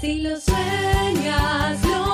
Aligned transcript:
Si 0.00 0.20
lo 0.20 0.38
sueñas, 0.38 1.82
lo 1.84 2.05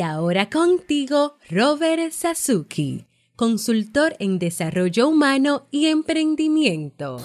Y 0.00 0.02
ahora 0.02 0.48
contigo, 0.48 1.36
Robert 1.50 2.10
Sasuki, 2.12 3.04
consultor 3.36 4.16
en 4.18 4.38
desarrollo 4.38 5.08
humano 5.08 5.66
y 5.70 5.88
emprendimiento. 5.88 7.18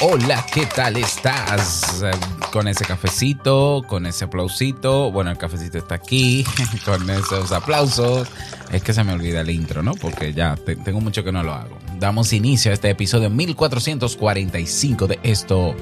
Hola, 0.00 0.46
¿qué 0.54 0.66
tal 0.66 0.98
estás? 0.98 2.04
Con 2.52 2.68
ese 2.68 2.84
cafecito, 2.84 3.82
con 3.88 4.04
ese 4.04 4.24
aplausito. 4.26 5.10
Bueno, 5.10 5.30
el 5.30 5.38
cafecito 5.38 5.78
está 5.78 5.94
aquí, 5.94 6.44
con 6.84 7.08
esos 7.08 7.50
aplausos. 7.50 8.28
Es 8.70 8.82
que 8.82 8.92
se 8.92 9.02
me 9.04 9.14
olvida 9.14 9.40
el 9.40 9.48
intro, 9.50 9.82
¿no? 9.82 9.94
Porque 9.94 10.34
ya 10.34 10.56
te- 10.56 10.76
tengo 10.76 11.00
mucho 11.00 11.24
que 11.24 11.32
no 11.32 11.42
lo 11.42 11.52
hago. 11.54 11.78
Damos 11.98 12.32
inicio 12.34 12.70
a 12.70 12.74
este 12.74 12.90
episodio 12.90 13.30
1445 13.30 15.06
de 15.06 15.18
esto. 15.22 15.74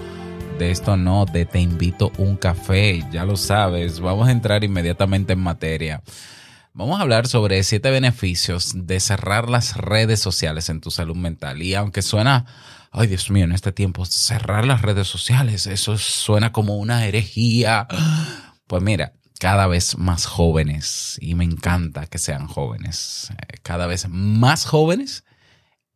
De 0.61 0.71
esto 0.71 0.97
no, 0.97 1.25
de 1.27 1.45
Te 1.47 1.59
invito 1.61 2.13
un 2.19 2.37
café. 2.37 3.05
Ya 3.11 3.25
lo 3.25 3.37
sabes. 3.37 3.99
Vamos 3.99 4.29
a 4.29 4.33
entrar 4.33 4.63
inmediatamente 4.63 5.33
en 5.33 5.41
materia. 5.41 6.03
Vamos 6.73 7.01
a 7.01 7.03
hablar 7.03 7.27
sobre 7.27 7.63
siete 7.65 7.91
beneficios 7.91 8.73
de 8.87 9.01
cerrar 9.01 9.51
las 9.51 9.77
redes 9.77 10.21
sociales 10.21 10.69
en 10.69 10.81
tu 10.81 10.93
salud 10.93 11.17
mental. 11.17 11.63
Y 11.63 11.75
aunque 11.75 12.01
suena, 12.01 12.47
ay 12.93 13.09
Dios 13.09 13.29
mío, 13.31 13.45
en 13.45 13.53
este 13.53 13.73
tiempo, 13.73 14.05
cerrar 14.05 14.65
las 14.67 14.83
redes 14.83 15.09
sociales, 15.09 15.67
eso 15.67 15.99
suena 15.99 16.53
como 16.53 16.77
una 16.77 17.07
herejía. 17.07 17.89
Pues 18.69 18.85
mira, 18.85 19.15
cada 19.41 19.67
vez 19.67 19.99
más 19.99 20.27
jóvenes, 20.27 21.19
y 21.21 21.35
me 21.35 21.43
encanta 21.43 22.07
que 22.07 22.19
sean 22.19 22.47
jóvenes, 22.47 23.31
eh, 23.33 23.59
cada 23.65 23.89
vez 23.89 24.09
más 24.09 24.65
jóvenes 24.65 25.25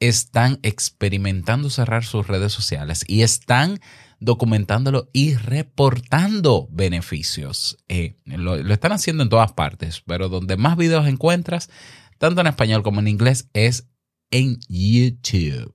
están 0.00 0.58
experimentando 0.64 1.70
cerrar 1.70 2.04
sus 2.04 2.26
redes 2.26 2.52
sociales 2.52 3.04
y 3.06 3.22
están 3.22 3.78
documentándolo 4.20 5.10
y 5.12 5.34
reportando 5.34 6.68
beneficios. 6.70 7.78
Eh, 7.88 8.16
lo, 8.24 8.56
están 8.56 8.92
haciendo 8.92 9.22
en 9.22 9.28
todas 9.28 9.52
partes, 9.52 10.02
pero 10.06 10.28
donde 10.28 10.56
más 10.56 10.76
videos 10.76 11.06
encuentras, 11.06 11.70
tanto 12.18 12.40
en 12.40 12.46
español 12.46 12.82
como 12.82 13.00
en 13.00 13.08
inglés, 13.08 13.48
es 13.52 13.88
en 14.30 14.58
YouTube. 14.68 15.74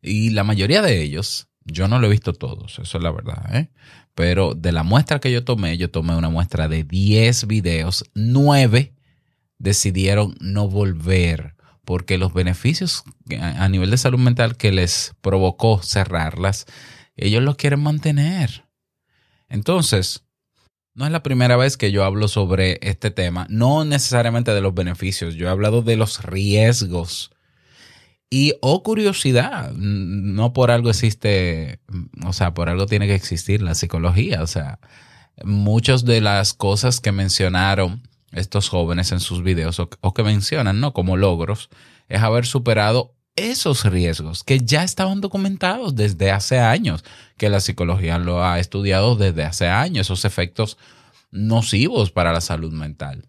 Y 0.00 0.30
la 0.30 0.44
mayoría 0.44 0.82
de 0.82 1.02
ellos, 1.02 1.48
yo 1.64 1.88
no 1.88 1.98
lo 1.98 2.06
he 2.06 2.10
visto 2.10 2.32
todos, 2.32 2.78
eso 2.78 2.98
es 2.98 3.04
la 3.04 3.12
verdad, 3.12 3.54
¿eh? 3.54 3.70
Pero 4.14 4.54
de 4.54 4.72
la 4.72 4.82
muestra 4.82 5.20
que 5.20 5.32
yo 5.32 5.44
tomé, 5.44 5.78
yo 5.78 5.90
tomé 5.90 6.14
una 6.14 6.28
muestra 6.28 6.68
de 6.68 6.84
10 6.84 7.46
videos, 7.46 8.04
9 8.14 8.94
decidieron 9.58 10.34
no 10.40 10.68
volver 10.68 11.54
porque 11.84 12.18
los 12.18 12.32
beneficios 12.32 13.04
a 13.40 13.68
nivel 13.68 13.90
de 13.90 13.96
salud 13.96 14.18
mental 14.18 14.56
que 14.56 14.72
les 14.72 15.14
provocó 15.20 15.82
cerrarlas, 15.82 16.66
ellos 17.16 17.42
los 17.42 17.56
quieren 17.56 17.80
mantener. 17.80 18.64
Entonces, 19.48 20.24
no 20.94 21.06
es 21.06 21.12
la 21.12 21.22
primera 21.22 21.56
vez 21.56 21.76
que 21.76 21.90
yo 21.90 22.04
hablo 22.04 22.28
sobre 22.28 22.78
este 22.82 23.10
tema, 23.10 23.46
no 23.48 23.84
necesariamente 23.84 24.52
de 24.52 24.60
los 24.60 24.74
beneficios, 24.74 25.34
yo 25.34 25.46
he 25.46 25.50
hablado 25.50 25.82
de 25.82 25.96
los 25.96 26.22
riesgos. 26.22 27.30
Y 28.30 28.54
oh 28.62 28.82
curiosidad, 28.82 29.72
no 29.74 30.52
por 30.52 30.70
algo 30.70 30.90
existe, 30.90 31.80
o 32.24 32.32
sea, 32.32 32.54
por 32.54 32.68
algo 32.68 32.86
tiene 32.86 33.06
que 33.06 33.14
existir 33.14 33.60
la 33.60 33.74
psicología, 33.74 34.42
o 34.42 34.46
sea, 34.46 34.80
muchas 35.44 36.04
de 36.04 36.20
las 36.20 36.54
cosas 36.54 37.00
que 37.00 37.12
mencionaron 37.12 38.02
estos 38.32 38.68
jóvenes 38.70 39.12
en 39.12 39.20
sus 39.20 39.42
videos 39.42 39.78
o, 39.80 39.90
o 40.00 40.14
que 40.14 40.22
mencionan, 40.22 40.80
¿no? 40.80 40.94
Como 40.94 41.18
logros, 41.18 41.68
es 42.08 42.22
haber 42.22 42.46
superado 42.46 43.14
esos 43.36 43.84
riesgos 43.84 44.44
que 44.44 44.60
ya 44.60 44.84
estaban 44.84 45.20
documentados 45.20 45.94
desde 45.94 46.30
hace 46.30 46.58
años, 46.58 47.04
que 47.36 47.48
la 47.48 47.60
psicología 47.60 48.18
lo 48.18 48.44
ha 48.44 48.58
estudiado 48.58 49.16
desde 49.16 49.44
hace 49.44 49.68
años, 49.68 50.06
esos 50.06 50.24
efectos 50.24 50.76
nocivos 51.30 52.10
para 52.10 52.32
la 52.32 52.40
salud 52.40 52.72
mental. 52.72 53.26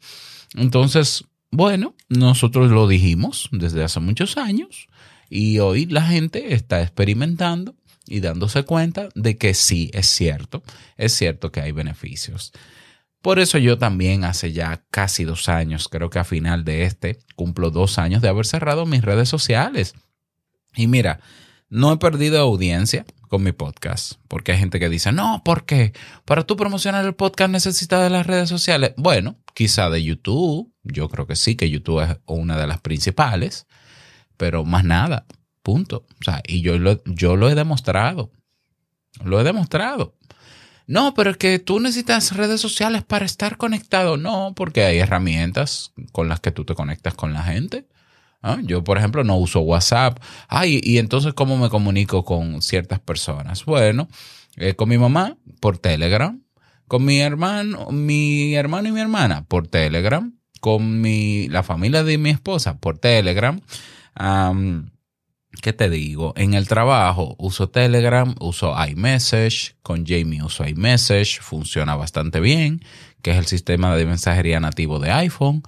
Entonces, 0.56 1.26
bueno, 1.52 1.96
nosotros 2.10 2.72
lo 2.72 2.88
dijimos 2.88 3.50
desde 3.52 3.84
hace 3.84 4.00
muchos 4.00 4.38
años 4.38 4.88
y 5.30 5.60
hoy 5.60 5.86
la 5.86 6.02
gente 6.02 6.54
está 6.54 6.82
experimentando 6.82 7.76
y 8.06 8.20
dándose 8.20 8.64
cuenta 8.64 9.10
de 9.16 9.38
que 9.38 9.54
sí, 9.54 9.90
es 9.94 10.08
cierto, 10.08 10.64
es 10.98 11.14
cierto 11.14 11.52
que 11.52 11.62
hay 11.62 11.72
beneficios. 11.72 12.52
Por 13.24 13.40
eso 13.40 13.58
yo 13.58 13.78
también 13.78 14.26
hace 14.26 14.52
ya 14.52 14.84
casi 14.92 15.24
dos 15.24 15.48
años, 15.48 15.88
creo 15.88 16.10
que 16.10 16.20
a 16.20 16.26
final 16.26 16.66
de 16.66 16.84
este, 16.84 17.20
cumplo 17.38 17.72
dos 17.72 17.98
años 17.98 18.22
de 18.22 18.28
haber 18.28 18.46
cerrado 18.46 18.86
mis 18.86 19.02
redes 19.02 19.30
sociales. 19.30 19.96
Y 20.76 20.88
mira, 20.88 21.22
no 21.70 21.94
he 21.94 21.98
perdido 21.98 22.42
audiencia 22.42 23.06
con 23.30 23.42
mi 23.42 23.54
podcast, 23.54 24.16
porque 24.28 24.52
hay 24.52 24.58
gente 24.58 24.78
que 24.78 24.90
dice, 24.90 25.14
no, 25.14 25.42
¿por 25.46 25.66
qué? 25.66 25.94
Para 26.26 26.44
tú 26.44 26.58
promocionar 26.58 27.06
el 27.06 27.16
podcast 27.16 27.50
necesitas 27.50 28.04
de 28.04 28.10
las 28.10 28.28
redes 28.28 28.50
sociales. 28.50 28.92
Bueno, 28.98 29.38
quizá 29.54 29.90
de 29.90 30.04
YouTube, 30.04 30.74
yo 30.84 31.08
creo 31.08 31.26
que 31.26 31.38
sí, 31.38 31.56
que 31.56 31.70
YouTube 31.70 32.02
es 32.02 32.18
una 32.26 32.58
de 32.58 32.68
las 32.68 32.82
principales, 32.82 33.68
pero 34.36 34.66
más 34.66 34.84
nada, 34.84 35.28
punto. 35.62 36.06
O 36.20 36.24
sea, 36.26 36.44
y 36.46 36.62
yo 36.62 36.78
lo, 36.78 37.02
yo 37.06 37.38
lo 37.38 37.50
he 37.50 37.56
demostrado, 37.56 38.34
lo 39.24 39.40
he 39.40 39.46
demostrado. 39.46 40.18
No, 40.86 41.14
pero 41.14 41.32
es 41.32 41.38
que 41.38 41.60
tú 41.60 41.80
necesitas 41.80 42.36
redes 42.36 42.60
sociales 42.60 43.04
para 43.04 43.26
estar 43.26 43.58
conectado. 43.58 44.18
No, 44.18 44.54
porque 44.56 44.84
hay 44.84 45.00
herramientas 45.00 45.94
con 46.12 46.30
las 46.30 46.40
que 46.40 46.52
tú 46.52 46.66
te 46.66 46.76
conectas 46.76 47.14
con 47.14 47.34
la 47.34 47.44
gente. 47.44 47.88
¿Ah? 48.42 48.60
Yo, 48.64 48.84
por 48.84 48.98
ejemplo, 48.98 49.24
no 49.24 49.38
uso 49.38 49.62
WhatsApp. 49.62 50.20
Ay, 50.50 50.82
y 50.84 50.98
entonces, 50.98 51.34
¿cómo 51.34 51.58
me 51.58 51.70
comunico 51.70 52.26
con 52.26 52.62
ciertas 52.62 53.00
personas? 53.00 53.64
Bueno, 53.64 54.10
eh, 54.58 54.76
con 54.76 54.90
mi 54.90 54.98
mamá 54.98 55.38
por 55.62 55.78
Telegram, 55.78 56.42
con 56.88 57.06
mi 57.06 57.22
hermano, 57.22 57.90
mi 57.92 58.54
hermano 58.56 58.90
y 58.90 58.92
mi 58.92 59.00
hermana 59.00 59.46
por 59.46 59.68
Telegram, 59.68 60.38
con 60.60 61.00
mi, 61.00 61.48
la 61.48 61.64
familia 61.64 62.04
de 62.04 62.18
mi 62.18 62.32
esposa 62.32 62.78
por 62.78 62.98
Telegram. 62.98 63.62
Am, 64.16 64.92
¿Qué 65.62 65.72
te 65.72 65.90
digo? 65.90 66.34
En 66.36 66.54
el 66.54 66.68
trabajo 66.68 67.36
uso 67.38 67.70
Telegram, 67.70 68.36
uso 68.40 68.76
iMessage, 68.86 69.76
con 69.82 70.06
Jamie 70.06 70.44
uso 70.44 70.68
iMessage, 70.68 71.40
funciona 71.42 71.96
bastante 71.96 72.40
bien, 72.40 72.84
que 73.22 73.32
es 73.32 73.38
el 73.38 73.46
sistema 73.46 73.96
de 73.96 74.06
mensajería 74.06 74.60
nativo 74.60 75.00
de 75.00 75.12
iPhone, 75.12 75.64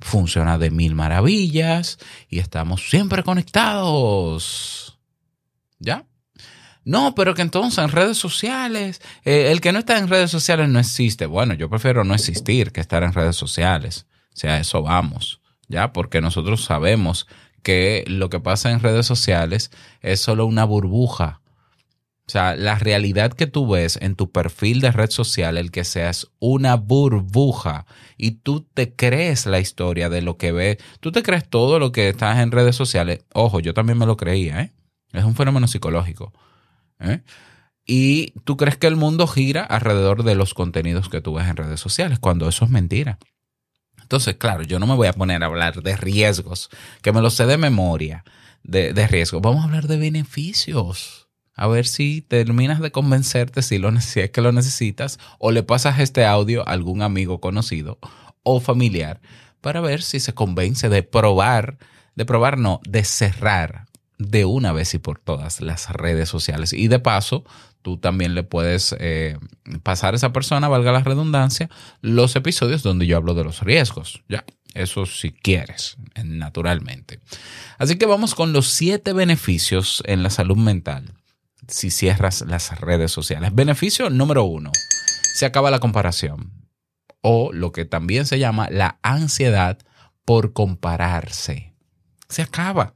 funciona 0.00 0.58
de 0.58 0.70
mil 0.70 0.94
maravillas 0.94 1.98
y 2.28 2.38
estamos 2.38 2.88
siempre 2.88 3.22
conectados. 3.22 4.98
¿Ya? 5.78 6.06
No, 6.84 7.14
pero 7.14 7.34
que 7.34 7.42
entonces 7.42 7.82
en 7.82 7.90
redes 7.90 8.18
sociales, 8.18 9.00
eh, 9.24 9.50
el 9.52 9.60
que 9.60 9.72
no 9.72 9.78
está 9.78 9.98
en 9.98 10.08
redes 10.08 10.30
sociales 10.30 10.68
no 10.68 10.80
existe. 10.80 11.26
Bueno, 11.26 11.54
yo 11.54 11.70
prefiero 11.70 12.04
no 12.04 12.14
existir 12.14 12.72
que 12.72 12.80
estar 12.80 13.02
en 13.02 13.12
redes 13.12 13.36
sociales. 13.36 14.06
O 14.34 14.36
sea, 14.36 14.58
eso 14.58 14.82
vamos, 14.82 15.40
¿ya? 15.68 15.92
Porque 15.92 16.20
nosotros 16.20 16.64
sabemos 16.64 17.26
que 17.62 18.04
lo 18.06 18.30
que 18.30 18.40
pasa 18.40 18.70
en 18.70 18.80
redes 18.80 19.06
sociales 19.06 19.70
es 20.00 20.20
solo 20.20 20.46
una 20.46 20.64
burbuja. 20.64 21.40
O 22.26 22.30
sea, 22.32 22.54
la 22.54 22.78
realidad 22.78 23.32
que 23.32 23.46
tú 23.46 23.68
ves 23.68 23.98
en 24.00 24.14
tu 24.14 24.30
perfil 24.30 24.80
de 24.80 24.92
red 24.92 25.10
social, 25.10 25.58
el 25.58 25.70
que 25.70 25.84
seas 25.84 26.30
una 26.38 26.76
burbuja 26.76 27.84
y 28.16 28.32
tú 28.32 28.60
te 28.74 28.94
crees 28.94 29.46
la 29.46 29.58
historia 29.58 30.08
de 30.08 30.22
lo 30.22 30.36
que 30.36 30.52
ves, 30.52 30.78
tú 31.00 31.10
te 31.10 31.22
crees 31.22 31.48
todo 31.48 31.78
lo 31.78 31.90
que 31.90 32.08
estás 32.08 32.38
en 32.38 32.52
redes 32.52 32.76
sociales. 32.76 33.24
Ojo, 33.34 33.60
yo 33.60 33.74
también 33.74 33.98
me 33.98 34.06
lo 34.06 34.16
creía, 34.16 34.60
¿eh? 34.60 34.72
Es 35.12 35.24
un 35.24 35.34
fenómeno 35.34 35.66
psicológico. 35.66 36.32
¿eh? 37.00 37.22
Y 37.84 38.32
tú 38.44 38.56
crees 38.56 38.76
que 38.76 38.86
el 38.86 38.96
mundo 38.96 39.26
gira 39.26 39.64
alrededor 39.64 40.22
de 40.22 40.34
los 40.34 40.54
contenidos 40.54 41.08
que 41.08 41.20
tú 41.20 41.34
ves 41.34 41.48
en 41.48 41.56
redes 41.56 41.80
sociales, 41.80 42.18
cuando 42.18 42.48
eso 42.48 42.64
es 42.64 42.70
mentira. 42.70 43.18
Entonces, 44.02 44.36
claro, 44.36 44.62
yo 44.62 44.78
no 44.78 44.86
me 44.86 44.94
voy 44.94 45.08
a 45.08 45.12
poner 45.12 45.42
a 45.42 45.46
hablar 45.46 45.82
de 45.82 45.96
riesgos, 45.96 46.68
que 47.00 47.12
me 47.12 47.20
lo 47.20 47.30
sé 47.30 47.46
de 47.46 47.56
memoria, 47.56 48.24
de, 48.62 48.92
de 48.92 49.06
riesgos. 49.06 49.42
Vamos 49.42 49.62
a 49.62 49.64
hablar 49.64 49.88
de 49.88 49.96
beneficios. 49.96 51.28
A 51.54 51.66
ver 51.66 51.86
si 51.86 52.22
terminas 52.22 52.80
de 52.80 52.92
convencerte 52.92 53.62
si, 53.62 53.78
lo, 53.78 53.98
si 54.00 54.20
es 54.20 54.30
que 54.30 54.40
lo 54.40 54.52
necesitas 54.52 55.18
o 55.38 55.50
le 55.50 55.62
pasas 55.62 56.00
este 56.00 56.24
audio 56.24 56.66
a 56.66 56.72
algún 56.72 57.02
amigo 57.02 57.40
conocido 57.40 57.98
o 58.42 58.60
familiar 58.60 59.20
para 59.60 59.80
ver 59.80 60.02
si 60.02 60.18
se 60.18 60.34
convence 60.34 60.88
de 60.88 61.02
probar, 61.02 61.78
de 62.14 62.24
probar 62.24 62.58
no, 62.58 62.80
de 62.84 63.04
cerrar 63.04 63.86
de 64.22 64.44
una 64.44 64.72
vez 64.72 64.94
y 64.94 64.98
por 64.98 65.18
todas 65.18 65.60
las 65.60 65.90
redes 65.90 66.28
sociales. 66.28 66.72
Y 66.72 66.88
de 66.88 66.98
paso, 66.98 67.44
tú 67.82 67.98
también 67.98 68.34
le 68.34 68.42
puedes 68.42 68.94
eh, 68.98 69.38
pasar 69.82 70.14
a 70.14 70.16
esa 70.16 70.32
persona, 70.32 70.68
valga 70.68 70.92
la 70.92 71.02
redundancia, 71.02 71.68
los 72.00 72.36
episodios 72.36 72.82
donde 72.82 73.06
yo 73.06 73.16
hablo 73.16 73.34
de 73.34 73.44
los 73.44 73.60
riesgos. 73.60 74.22
Ya, 74.28 74.44
eso 74.74 75.06
si 75.06 75.32
quieres, 75.32 75.96
naturalmente. 76.24 77.20
Así 77.78 77.96
que 77.96 78.06
vamos 78.06 78.34
con 78.34 78.52
los 78.52 78.68
siete 78.68 79.12
beneficios 79.12 80.02
en 80.06 80.22
la 80.22 80.30
salud 80.30 80.56
mental 80.56 81.12
si 81.68 81.90
cierras 81.90 82.42
las 82.46 82.80
redes 82.80 83.12
sociales. 83.12 83.54
Beneficio 83.54 84.10
número 84.10 84.44
uno, 84.44 84.70
se 85.34 85.46
acaba 85.46 85.70
la 85.70 85.80
comparación 85.80 86.52
o 87.20 87.52
lo 87.52 87.72
que 87.72 87.84
también 87.84 88.26
se 88.26 88.38
llama 88.38 88.68
la 88.70 88.98
ansiedad 89.02 89.78
por 90.24 90.52
compararse. 90.52 91.74
Se 92.28 92.42
acaba. 92.42 92.94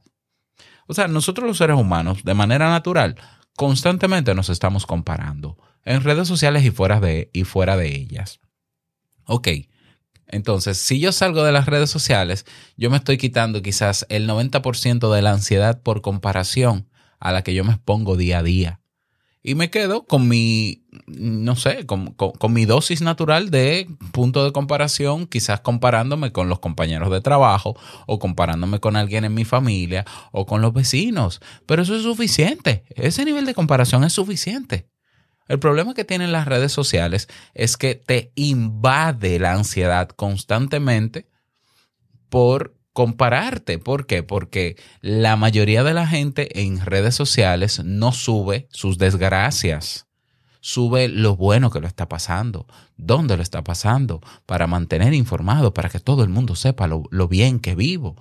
O 0.87 0.93
sea, 0.93 1.07
nosotros 1.07 1.47
los 1.47 1.57
seres 1.57 1.77
humanos, 1.77 2.23
de 2.23 2.33
manera 2.33 2.69
natural, 2.69 3.15
constantemente 3.55 4.33
nos 4.33 4.49
estamos 4.49 4.85
comparando 4.85 5.57
en 5.83 6.03
redes 6.03 6.27
sociales 6.27 6.63
y 6.63 6.71
fuera 6.71 6.99
de, 6.99 7.29
y 7.33 7.43
fuera 7.43 7.77
de 7.77 7.95
ellas. 7.95 8.39
Ok, 9.25 9.49
entonces, 10.27 10.77
si 10.77 10.99
yo 10.99 11.11
salgo 11.11 11.43
de 11.43 11.51
las 11.51 11.65
redes 11.67 11.89
sociales, 11.89 12.45
yo 12.75 12.89
me 12.89 12.97
estoy 12.97 13.17
quitando 13.17 13.61
quizás 13.61 14.05
el 14.09 14.27
90% 14.27 15.13
de 15.13 15.21
la 15.21 15.31
ansiedad 15.31 15.81
por 15.81 16.01
comparación 16.01 16.89
a 17.19 17.31
la 17.31 17.43
que 17.43 17.53
yo 17.53 17.63
me 17.63 17.73
expongo 17.73 18.17
día 18.17 18.39
a 18.39 18.43
día 18.43 18.81
y 19.47 19.55
me 19.55 19.69
quedo 19.69 20.05
con 20.05 20.27
mi, 20.27 20.83
no 21.05 21.55
sé, 21.55 21.85
con, 21.85 22.13
mi 22.49 22.65
dosis 22.65 23.01
natural 23.01 23.49
de 23.49 23.87
punto 24.11 24.43
de 24.43 24.51
comparación, 24.51 25.25
quizás 25.25 25.61
comparándome 25.61 26.33
con 26.33 26.49
los 26.49 26.59
compañeros 26.59 27.09
de 27.09 27.21
trabajo 27.21 27.79
o 28.07 28.19
comparándome 28.19 28.81
con 28.81 28.97
alguien 28.97 29.23
en 29.23 29.33
mi 29.33 29.45
familia 29.45 30.03
o 30.33 30.45
con 30.45 30.61
los 30.61 30.73
vecinos. 30.73 31.39
Pero 31.65 31.83
eso 31.83 31.95
es 31.95 32.03
suficiente. 32.03 32.83
Ese 32.89 33.23
nivel 33.23 33.45
de 33.45 33.53
comparación 33.53 34.03
es 34.03 34.11
suficiente. 34.11 34.89
El 35.47 35.59
problema 35.59 35.93
que 35.93 36.03
tienen 36.03 36.33
las 36.33 36.45
redes 36.45 36.73
sociales 36.73 37.29
es 37.53 37.77
que 37.77 37.95
te 37.95 38.33
invade 38.35 39.39
la 39.39 39.53
ansiedad 39.53 40.09
constantemente 40.09 41.29
por 42.27 42.76
compararte. 42.97 43.77
¿Por 43.77 44.07
qué? 44.07 44.23
Porque 44.23 44.75
la 45.01 45.35
mayoría 45.35 45.83
de 45.83 45.93
la 45.93 46.07
gente 46.07 46.63
en 46.63 46.83
redes 46.83 47.13
sociales 47.13 47.83
no 47.85 48.11
sube 48.11 48.67
sus 48.71 48.97
desgracias. 48.97 50.07
Sube 50.61 51.07
lo 51.07 51.35
bueno 51.35 51.69
que 51.69 51.79
lo 51.79 51.85
está 51.85 52.09
pasando, 52.09 52.65
dónde 52.97 53.37
lo 53.37 53.43
está 53.43 53.63
pasando, 53.63 54.19
para 54.47 54.65
mantener 54.65 55.13
informado, 55.13 55.75
para 55.75 55.89
que 55.89 55.99
todo 55.99 56.23
el 56.23 56.29
mundo 56.29 56.55
sepa 56.55 56.87
lo, 56.87 57.03
lo 57.11 57.27
bien 57.27 57.59
que 57.59 57.75
vivo. 57.75 58.15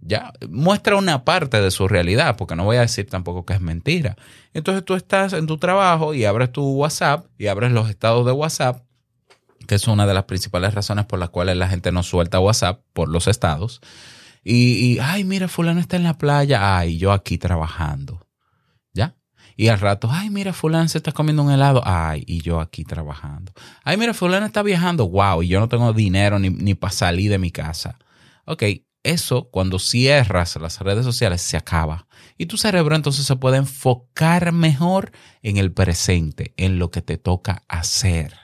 Ya 0.00 0.32
muestra 0.48 0.94
una 0.94 1.24
parte 1.24 1.60
de 1.60 1.72
su 1.72 1.88
realidad, 1.88 2.36
porque 2.36 2.54
no 2.54 2.62
voy 2.62 2.76
a 2.76 2.82
decir 2.82 3.10
tampoco 3.10 3.44
que 3.44 3.54
es 3.54 3.60
mentira. 3.60 4.14
Entonces 4.54 4.84
tú 4.84 4.94
estás 4.94 5.32
en 5.32 5.48
tu 5.48 5.58
trabajo 5.58 6.14
y 6.14 6.24
abres 6.24 6.52
tu 6.52 6.70
WhatsApp 6.70 7.26
y 7.36 7.48
abres 7.48 7.72
los 7.72 7.90
estados 7.90 8.24
de 8.24 8.30
WhatsApp, 8.30 8.84
que 9.66 9.74
es 9.74 9.88
una 9.88 10.06
de 10.06 10.14
las 10.14 10.24
principales 10.24 10.72
razones 10.72 11.06
por 11.06 11.18
las 11.18 11.30
cuales 11.30 11.56
la 11.56 11.68
gente 11.68 11.90
no 11.90 12.04
suelta 12.04 12.38
WhatsApp 12.38 12.80
por 12.92 13.08
los 13.08 13.26
estados 13.26 13.80
y, 14.42 14.98
ay, 15.00 15.24
mira, 15.24 15.48
fulano 15.48 15.80
está 15.80 15.96
en 15.96 16.04
la 16.04 16.16
playa, 16.16 16.78
ay, 16.78 16.96
yo 16.96 17.12
aquí 17.12 17.38
trabajando. 17.38 18.26
¿Ya? 18.92 19.16
Y 19.56 19.68
al 19.68 19.78
rato, 19.78 20.08
ay, 20.10 20.30
mira, 20.30 20.52
fulano 20.52 20.88
se 20.88 20.98
está 20.98 21.12
comiendo 21.12 21.42
un 21.42 21.50
helado, 21.50 21.82
ay, 21.84 22.24
y 22.26 22.40
yo 22.40 22.60
aquí 22.60 22.84
trabajando. 22.84 23.52
Ay, 23.84 23.96
mira, 23.96 24.14
fulano 24.14 24.46
está 24.46 24.62
viajando, 24.62 25.08
wow, 25.08 25.42
y 25.42 25.48
yo 25.48 25.60
no 25.60 25.68
tengo 25.68 25.92
dinero 25.92 26.38
ni, 26.38 26.50
ni 26.50 26.74
para 26.74 26.92
salir 26.92 27.30
de 27.30 27.38
mi 27.38 27.50
casa. 27.50 27.98
Ok, 28.46 28.62
eso 29.02 29.48
cuando 29.50 29.78
cierras 29.78 30.56
las 30.56 30.80
redes 30.80 31.04
sociales 31.04 31.42
se 31.42 31.56
acaba. 31.56 32.06
Y 32.36 32.46
tu 32.46 32.56
cerebro 32.56 32.96
entonces 32.96 33.26
se 33.26 33.36
puede 33.36 33.58
enfocar 33.58 34.52
mejor 34.52 35.12
en 35.42 35.56
el 35.58 35.72
presente, 35.72 36.54
en 36.56 36.78
lo 36.78 36.90
que 36.90 37.02
te 37.02 37.18
toca 37.18 37.62
hacer 37.68 38.34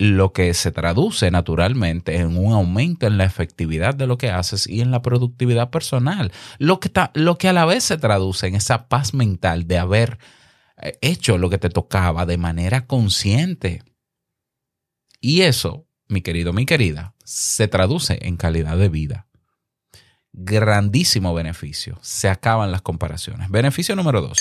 lo 0.00 0.32
que 0.32 0.54
se 0.54 0.72
traduce 0.72 1.30
naturalmente 1.30 2.16
en 2.16 2.38
un 2.38 2.54
aumento 2.54 3.06
en 3.06 3.18
la 3.18 3.24
efectividad 3.24 3.94
de 3.94 4.06
lo 4.06 4.16
que 4.16 4.30
haces 4.30 4.66
y 4.66 4.80
en 4.80 4.90
la 4.90 5.02
productividad 5.02 5.68
personal, 5.68 6.32
lo 6.58 6.80
que, 6.80 6.90
lo 7.12 7.36
que 7.36 7.48
a 7.48 7.52
la 7.52 7.66
vez 7.66 7.84
se 7.84 7.98
traduce 7.98 8.46
en 8.46 8.54
esa 8.54 8.88
paz 8.88 9.12
mental 9.12 9.66
de 9.66 9.76
haber 9.76 10.18
eh, 10.80 10.96
hecho 11.02 11.36
lo 11.36 11.50
que 11.50 11.58
te 11.58 11.68
tocaba 11.68 12.24
de 12.24 12.38
manera 12.38 12.86
consciente. 12.86 13.82
Y 15.20 15.42
eso, 15.42 15.86
mi 16.08 16.22
querido, 16.22 16.54
mi 16.54 16.64
querida, 16.64 17.14
se 17.22 17.68
traduce 17.68 18.20
en 18.22 18.38
calidad 18.38 18.78
de 18.78 18.88
vida. 18.88 19.26
Grandísimo 20.32 21.34
beneficio. 21.34 21.98
Se 22.00 22.30
acaban 22.30 22.72
las 22.72 22.80
comparaciones. 22.80 23.50
Beneficio 23.50 23.94
número 23.96 24.22
dos 24.22 24.38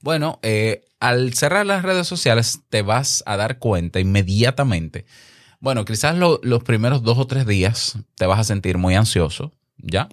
bueno, 0.00 0.38
eh, 0.42 0.84
al 1.00 1.34
cerrar 1.34 1.66
las 1.66 1.82
redes 1.82 2.06
sociales 2.06 2.60
te 2.68 2.82
vas 2.82 3.22
a 3.26 3.36
dar 3.36 3.58
cuenta 3.58 4.00
inmediatamente. 4.00 5.06
Bueno, 5.60 5.84
quizás 5.84 6.16
los 6.16 6.62
primeros 6.64 7.02
dos 7.02 7.18
o 7.18 7.26
tres 7.26 7.46
días 7.46 7.98
te 8.16 8.26
vas 8.26 8.38
a 8.38 8.44
sentir 8.44 8.78
muy 8.78 8.94
ansioso, 8.94 9.52
¿ya? 9.78 10.08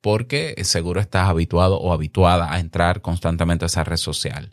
Porque 0.00 0.54
seguro 0.64 1.00
estás 1.00 1.28
habituado 1.28 1.80
o 1.80 1.92
habituada 1.92 2.52
a 2.52 2.60
entrar 2.60 3.00
constantemente 3.00 3.64
a 3.64 3.66
esa 3.66 3.84
red 3.84 3.96
social. 3.96 4.52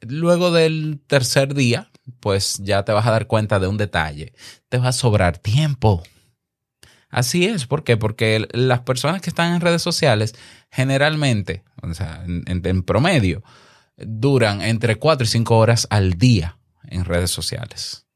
Luego 0.00 0.52
del 0.52 1.00
tercer 1.06 1.54
día, 1.54 1.90
pues 2.20 2.58
ya 2.62 2.84
te 2.84 2.92
vas 2.92 3.06
a 3.06 3.10
dar 3.10 3.26
cuenta 3.26 3.58
de 3.58 3.66
un 3.66 3.78
detalle. 3.78 4.34
Te 4.68 4.78
va 4.78 4.88
a 4.88 4.92
sobrar 4.92 5.38
tiempo. 5.38 6.02
Así 7.08 7.46
es, 7.46 7.66
¿por 7.66 7.84
qué? 7.84 7.96
Porque 7.96 8.46
las 8.52 8.80
personas 8.80 9.22
que 9.22 9.30
están 9.30 9.54
en 9.54 9.60
redes 9.60 9.82
sociales 9.82 10.34
generalmente, 10.70 11.62
o 11.82 11.94
sea, 11.94 12.22
en 12.26 12.82
promedio, 12.82 13.42
duran 13.96 14.62
entre 14.62 14.96
4 14.96 15.24
y 15.24 15.28
5 15.28 15.56
horas 15.56 15.86
al 15.90 16.14
día 16.14 16.58
en 16.88 17.04
redes 17.04 17.30
sociales, 17.30 18.06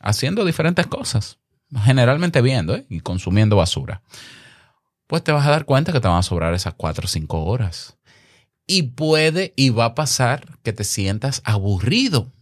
haciendo 0.00 0.44
diferentes 0.44 0.86
cosas, 0.86 1.38
generalmente 1.84 2.40
viendo 2.40 2.76
¿eh? 2.76 2.86
y 2.88 3.00
consumiendo 3.00 3.56
basura. 3.56 4.02
Pues 5.06 5.24
te 5.24 5.32
vas 5.32 5.46
a 5.46 5.50
dar 5.50 5.64
cuenta 5.64 5.92
que 5.92 6.00
te 6.00 6.08
van 6.08 6.18
a 6.18 6.22
sobrar 6.22 6.54
esas 6.54 6.74
4 6.74 7.04
o 7.04 7.08
5 7.08 7.44
horas. 7.44 7.96
Y 8.66 8.82
puede 8.82 9.52
y 9.56 9.70
va 9.70 9.86
a 9.86 9.94
pasar 9.96 10.58
que 10.62 10.72
te 10.72 10.84
sientas 10.84 11.42
aburrido, 11.44 12.32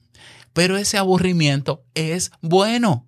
pero 0.53 0.77
ese 0.77 0.99
aburrimiento 0.99 1.85
es 1.95 2.31
bueno. 2.43 3.08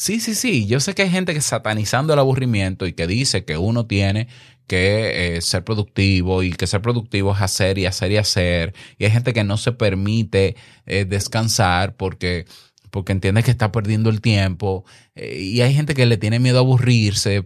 Sí, 0.00 0.18
sí, 0.18 0.34
sí, 0.34 0.66
yo 0.66 0.80
sé 0.80 0.94
que 0.94 1.02
hay 1.02 1.10
gente 1.10 1.34
que 1.34 1.42
satanizando 1.42 2.14
el 2.14 2.18
aburrimiento 2.20 2.86
y 2.86 2.94
que 2.94 3.06
dice 3.06 3.44
que 3.44 3.58
uno 3.58 3.84
tiene 3.84 4.28
que 4.66 5.36
eh, 5.36 5.42
ser 5.42 5.62
productivo 5.62 6.42
y 6.42 6.54
que 6.54 6.66
ser 6.66 6.80
productivo 6.80 7.34
es 7.34 7.42
hacer 7.42 7.76
y 7.76 7.84
hacer 7.84 8.10
y 8.10 8.16
hacer. 8.16 8.74
Y 8.96 9.04
hay 9.04 9.10
gente 9.10 9.34
que 9.34 9.44
no 9.44 9.58
se 9.58 9.72
permite 9.72 10.56
eh, 10.86 11.04
descansar 11.04 11.96
porque, 11.96 12.46
porque 12.90 13.12
entiende 13.12 13.42
que 13.42 13.50
está 13.50 13.72
perdiendo 13.72 14.08
el 14.08 14.22
tiempo. 14.22 14.86
Eh, 15.16 15.38
y 15.38 15.60
hay 15.60 15.74
gente 15.74 15.92
que 15.92 16.06
le 16.06 16.16
tiene 16.16 16.38
miedo 16.38 16.56
a 16.56 16.60
aburrirse. 16.62 17.44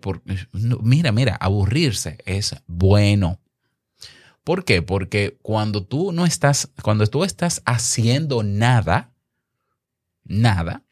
Mira, 0.53 1.11
mira, 1.11 1.35
aburrirse 1.35 2.19
es 2.25 2.55
bueno. 2.69 3.41
¿Por 4.45 4.65
qué? 4.65 4.81
Porque 4.81 5.39
cuando 5.43 5.85
tú 5.85 6.13
no 6.13 6.25
estás, 6.25 6.71
cuando 6.85 7.05
tú 7.09 7.25
estás 7.25 7.63
haciendo 7.65 8.45
nada, 8.45 9.13
nada, 10.23 10.85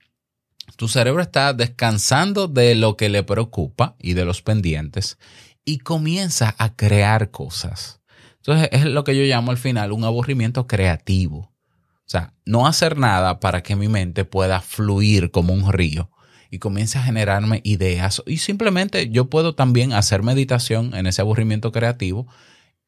tu 0.76 0.88
cerebro 0.88 1.22
está 1.22 1.52
descansando 1.52 2.48
de 2.48 2.74
lo 2.74 2.96
que 2.96 3.08
le 3.08 3.22
preocupa 3.22 3.96
y 3.98 4.14
de 4.14 4.24
los 4.24 4.42
pendientes 4.42 5.18
y 5.64 5.78
comienza 5.78 6.54
a 6.58 6.74
crear 6.74 7.30
cosas. 7.30 8.00
Entonces 8.36 8.68
es 8.72 8.84
lo 8.84 9.04
que 9.04 9.16
yo 9.16 9.22
llamo 9.22 9.50
al 9.50 9.58
final 9.58 9.92
un 9.92 10.04
aburrimiento 10.04 10.66
creativo. 10.66 11.52
O 12.04 12.10
sea, 12.12 12.34
no 12.44 12.66
hacer 12.66 12.98
nada 12.98 13.40
para 13.40 13.62
que 13.62 13.76
mi 13.76 13.88
mente 13.88 14.24
pueda 14.24 14.60
fluir 14.60 15.30
como 15.30 15.54
un 15.54 15.72
río 15.72 16.10
y 16.50 16.58
comience 16.58 16.98
a 16.98 17.02
generarme 17.02 17.60
ideas. 17.64 18.22
Y 18.26 18.38
simplemente 18.38 19.08
yo 19.10 19.30
puedo 19.30 19.54
también 19.54 19.92
hacer 19.92 20.22
meditación 20.22 20.94
en 20.94 21.06
ese 21.06 21.22
aburrimiento 21.22 21.72
creativo, 21.72 22.26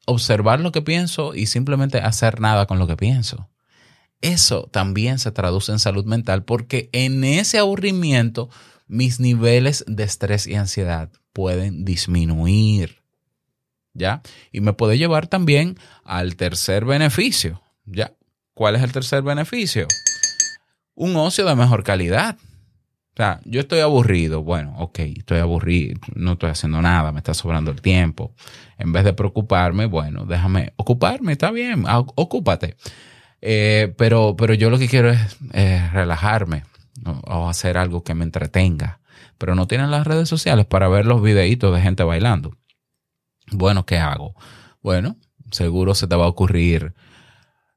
observar 0.05 0.59
lo 0.59 0.71
que 0.71 0.81
pienso 0.81 1.33
y 1.33 1.47
simplemente 1.47 1.99
hacer 1.99 2.39
nada 2.39 2.67
con 2.67 2.77
lo 2.77 2.85
que 2.85 2.97
pienso. 2.97 3.49
Eso 4.21 4.69
también 4.71 5.19
se 5.19 5.31
traduce 5.31 5.71
en 5.71 5.79
salud 5.79 6.05
mental 6.05 6.43
porque 6.43 6.89
en 6.93 7.23
ese 7.23 7.59
aburrimiento 7.59 8.49
mis 8.87 9.19
niveles 9.19 9.83
de 9.87 10.03
estrés 10.03 10.47
y 10.47 10.55
ansiedad 10.55 11.09
pueden 11.33 11.85
disminuir. 11.85 13.01
¿Ya? 13.93 14.21
Y 14.51 14.59
me 14.59 14.73
puede 14.73 14.97
llevar 14.97 15.27
también 15.27 15.77
al 16.03 16.35
tercer 16.35 16.85
beneficio. 16.85 17.61
¿Ya? 17.85 18.11
¿Cuál 18.53 18.75
es 18.75 18.83
el 18.83 18.91
tercer 18.91 19.21
beneficio? 19.21 19.87
Un 20.95 21.15
ocio 21.15 21.45
de 21.45 21.55
mejor 21.55 21.83
calidad. 21.83 22.37
O 23.15 23.17
sea, 23.17 23.39
yo 23.45 23.61
estoy 23.61 23.79
aburrido. 23.79 24.43
Bueno, 24.43 24.75
ok, 24.77 24.99
estoy 24.99 25.39
aburrido, 25.39 26.01
no 26.15 26.33
estoy 26.33 26.49
haciendo 26.49 26.81
nada, 26.81 27.13
me 27.13 27.19
está 27.19 27.33
sobrando 27.33 27.71
el 27.71 27.81
tiempo. 27.81 28.33
En 28.77 28.91
vez 28.91 29.05
de 29.05 29.13
preocuparme, 29.13 29.85
bueno, 29.85 30.25
déjame 30.25 30.73
ocuparme, 30.75 31.31
está 31.31 31.51
bien, 31.51 31.85
ah, 31.87 31.99
ocúpate. 31.99 32.75
Eh, 33.47 33.93
pero, 33.97 34.35
pero 34.35 34.55
yo 34.55 34.71
lo 34.71 34.79
que 34.79 34.87
quiero 34.87 35.11
es 35.11 35.93
relajarme 35.93 36.63
o, 37.05 37.47
hacer 37.47 37.77
algo 37.77 38.03
que 38.03 38.15
me 38.15 38.23
entretenga. 38.23 39.01
Pero 39.37 39.53
no 39.53 39.67
tienen 39.67 39.91
las 39.91 40.07
redes 40.07 40.27
sociales 40.27 40.65
para 40.65 40.87
ver 40.87 41.05
los 41.05 41.21
videitos 41.21 41.75
de 41.75 41.81
gente 41.81 42.03
bailando. 42.03 42.57
Bueno, 43.51 43.85
¿qué 43.85 43.97
hago? 43.97 44.33
Bueno, 44.81 45.17
seguro 45.51 45.93
se 45.93 46.07
te 46.07 46.15
va 46.15 46.25
a 46.25 46.29
ocurrir 46.29 46.95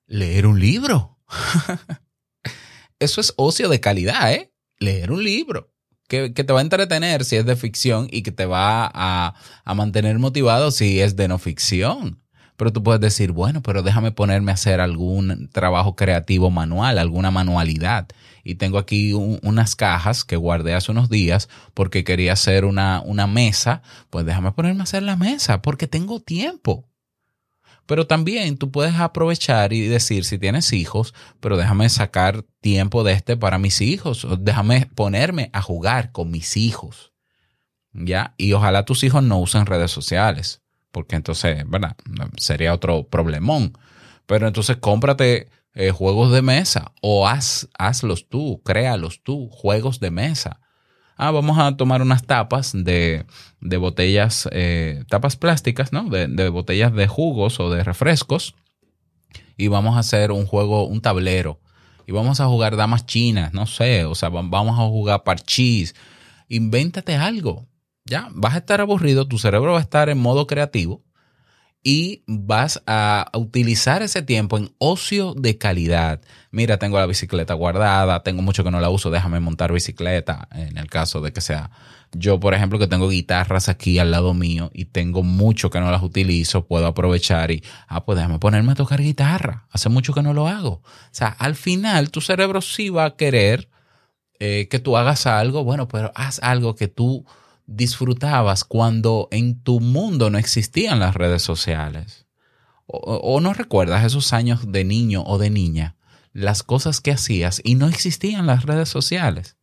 leer 0.07 0.47
un 0.47 0.59
libro. 0.59 1.19
Eso 2.99 3.21
es 3.21 3.35
ocio 3.37 3.69
de 3.69 3.81
calidad, 3.81 4.33
¿eh? 4.33 4.51
leer 4.79 5.13
un 5.13 5.23
libro 5.23 5.71
que, 6.09 6.31
te 6.31 6.53
va 6.53 6.61
a 6.61 6.63
entretener 6.63 7.25
si 7.25 7.37
es 7.37 7.45
de 7.45 7.55
ficción 7.55 8.09
y 8.11 8.23
que 8.23 8.33
te 8.33 8.47
va 8.47 8.91
a, 8.93 9.35
mantener 9.75 10.19
motivado 10.19 10.71
si 10.71 11.01
es 11.01 11.17
de 11.17 11.29
no 11.29 11.39
ficción. 11.39 12.23
Pero 12.59 12.73
tú 12.73 12.83
puedes 12.83 13.01
decir, 13.01 13.31
bueno, 13.31 13.63
pero 13.63 13.85
déjame 13.85 14.11
ponerme 14.11 14.51
a 14.51 14.55
hacer 14.55 14.81
algún 14.81 15.49
trabajo 15.53 15.95
creativo 15.95 16.51
manual, 16.51 16.99
alguna 16.99 17.31
manualidad. 17.31 18.09
Y 18.43 18.57
tengo 18.57 18.79
aquí 18.79 19.13
unas 19.13 19.77
cajas 19.77 20.25
que 20.25 20.35
guardé 20.35 20.75
hace 20.75 20.91
unos 20.91 21.09
días 21.09 21.49
porque 21.73 22.03
quería 22.03 22.33
hacer 22.33 22.65
una, 22.65 23.01
una 23.01 23.29
mesa. 23.29 23.83
Pues 24.11 24.27
déjame 24.27 24.51
ponerme 24.51 24.81
a 24.81 24.83
hacer 24.83 25.05
la 25.05 25.15
mesa 25.15 25.63
porque 25.63 25.87
tengo 25.87 26.19
tiempo. 26.19 26.89
Pero 27.87 28.09
también 28.09 28.59
tú 28.59 28.73
puedes 28.73 28.97
aprovechar 28.97 29.73
y 29.73 29.87
decir, 29.87 30.25
si 30.25 30.37
tienes 30.37 30.73
hijos, 30.73 31.15
pero 31.39 31.57
déjame 31.57 31.89
sacar 31.89 32.45
tiempo 32.61 33.05
de 33.05 33.13
este 33.13 33.37
para 33.37 33.59
mis 33.59 33.81
hijos, 33.81 34.27
déjame 34.41 34.91
ponerme 34.97 35.49
a 35.53 35.63
jugar 35.63 36.11
con 36.11 36.33
mis 36.33 36.57
hijos. 36.57 37.13
¿Ya? 37.93 38.35
Y 38.37 38.53
ojalá 38.53 38.85
tus 38.85 39.05
hijos 39.05 39.23
no 39.23 39.39
usen 39.39 39.65
redes 39.65 39.93
sociales, 39.93 40.61
porque 40.91 41.17
entonces, 41.17 41.65
¿verdad? 41.69 41.97
Sería 42.37 42.75
otro 42.75 43.09
problemón. 43.09 43.73
Pero 44.27 44.47
entonces 44.47 44.77
cómprate 44.77 45.49
eh, 45.75 45.91
juegos 45.91 46.33
de 46.33 46.43
mesa 46.43 46.93
o 47.01 47.27
haz, 47.29 47.69
hazlos 47.79 48.29
tú, 48.29 48.63
créalos 48.65 49.23
tú, 49.23 49.49
juegos 49.51 50.01
de 50.01 50.11
mesa 50.11 50.61
ah, 51.19 51.33
vamos 51.33 51.59
a 51.59 51.77
tomar 51.77 52.01
unas 52.01 52.25
tapas 52.25 52.73
de, 52.73 53.27
botellas, 53.61 54.49
eh, 54.53 55.05
tapas 55.09 55.37
plásticas, 55.37 55.93
¿no? 55.93 56.05
De, 56.05 56.49
botellas 56.49 56.95
de 56.95 57.07
jugos 57.09 57.61
o 57.61 57.71
de 57.71 57.85
refrescos 57.85 58.55
y 59.57 59.67
vamos 59.67 59.97
a 59.97 60.01
hacer 60.01 60.33
un 60.33 60.47
juego, 60.47 60.87
un 60.87 61.03
tablero. 61.03 61.61
Y 62.07 62.13
vamos 62.13 62.41
a 62.41 62.47
jugar 62.47 62.77
damas 62.77 63.05
chinas, 63.05 63.53
no 63.53 63.67
sé, 63.67 64.07
o 64.07 64.15
sea, 64.15 64.31
vamos 64.31 64.79
a 64.79 64.87
jugar 64.87 65.25
parchís. 65.25 65.95
Invéntate 66.49 67.17
algo, 67.17 67.67
¿ya? 68.09 68.29
Vas 68.33 68.55
a 68.55 68.59
estar 68.59 68.81
aburrido, 68.81 69.29
tu 69.29 69.39
cerebro 69.39 69.73
va 69.73 69.79
a 69.79 69.83
estar 69.83 70.09
en 70.09 70.19
modo 70.19 70.47
creativo 70.47 71.03
y 71.83 72.25
vas 72.27 72.83
a 72.87 73.31
utilizar 73.35 74.03
ese 74.03 74.23
tiempo 74.23 74.59
en 74.59 74.75
ocio 74.79 75.35
de 75.35 75.59
calidad. 75.59 76.21
Mira, 76.51 76.79
tengo 76.79 76.99
la 76.99 77.07
bicicleta 77.07 77.55
guardada, 77.55 78.23
tengo 78.23 78.43
mucho 78.43 78.65
que 78.65 78.71
no 78.71 78.81
la 78.81 78.91
uso, 78.91 79.11
déjame 79.11 79.41
montar 79.41 79.73
bicicleta, 79.73 80.49
en 80.53 80.77
el 80.77 80.89
caso 80.89 81.21
de 81.21 81.33
que 81.33 81.41
sea 81.41 81.71
yo, 82.13 82.41
por 82.41 82.55
ejemplo, 82.55 82.79
que 82.79 82.87
tengo 82.87 83.09
guitarras 83.09 83.69
aquí 83.69 83.99
al 83.99 84.11
lado 84.11 84.33
mío 84.33 84.71
y 84.73 84.87
tengo 84.87 85.23
mucho 85.23 85.71
que 85.71 85.79
no 85.79 85.91
las 85.91 86.03
utilizo, 86.03 86.67
puedo 86.67 86.87
aprovechar 86.87 87.51
y, 87.51 87.63
ah, 87.87 88.05
pues 88.05 88.17
déjame 88.17 88.39
ponerme 88.39 88.73
a 88.73 88.77
tocar 88.77 89.01
guitarra, 89.01 89.67
hace 89.71 89.89
mucho 89.89 90.15
que 90.15 90.23
no 90.23 90.33
lo 90.33 90.49
hago. 90.49 90.71
O 90.71 90.83
sea, 91.11 91.29
al 91.29 91.55
final 91.55 92.11
tu 92.11 92.21
cerebro 92.21 92.63
sí 92.63 92.89
va 92.89 93.05
a 93.05 93.17
querer 93.17 93.69
eh, 94.41 94.69
que 94.71 94.79
tú 94.79 94.97
hagas 94.97 95.27
algo, 95.27 95.65
bueno, 95.65 95.87
pero 95.89 96.11
haz 96.15 96.41
algo 96.43 96.75
que 96.75 96.89
tú 96.89 97.27
disfrutabas 97.69 98.65
cuando 98.65 99.29
en 99.31 99.63
tu 99.63 99.79
mundo 99.79 100.31
no 100.31 100.39
existían 100.39 100.99
las 100.99 101.15
redes 101.15 101.43
sociales? 101.43 102.27
O, 102.87 103.39
no 103.41 103.53
recuerdas 103.53 104.05
esos 104.07 104.33
años 104.33 104.73
de 104.73 104.83
niño 104.83 105.23
o 105.27 105.37
de 105.37 105.51
niña, 105.51 105.97
las 106.33 106.63
cosas 106.63 107.03
que 107.03 107.13
hacías 107.13 107.61
y 107.63 107.75
no 107.75 107.87
existían 107.87 108.47
las 108.47 108.65
redes 108.65 108.89
sociales? 108.89 109.59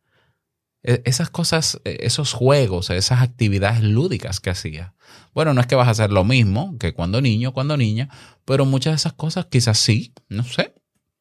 E, 0.84 1.02
esas 1.04 1.28
cosas, 1.28 1.80
e, 1.84 1.98
esos 2.02 2.32
juegos, 2.32 2.90
esas 2.90 3.22
actividades 3.22 3.82
lúdicas 3.82 4.38
que 4.38 4.50
hacías. 4.50 4.92
Bueno, 5.34 5.52
no 5.54 5.60
es 5.60 5.66
que 5.66 5.74
vas 5.74 5.88
a 5.88 5.90
hacer 5.90 6.12
lo 6.12 6.22
mismo 6.22 6.78
que 6.78 6.94
cuando 6.94 7.20
niño, 7.20 7.52
cuando 7.52 7.76
niña, 7.76 8.08
pero 8.44 8.64
muchas 8.64 8.92
de 8.92 8.96
esas 8.96 9.14
cosas 9.14 9.46
quizás 9.46 9.78
sí, 9.78 10.14
no 10.28 10.44
sé. 10.44 10.74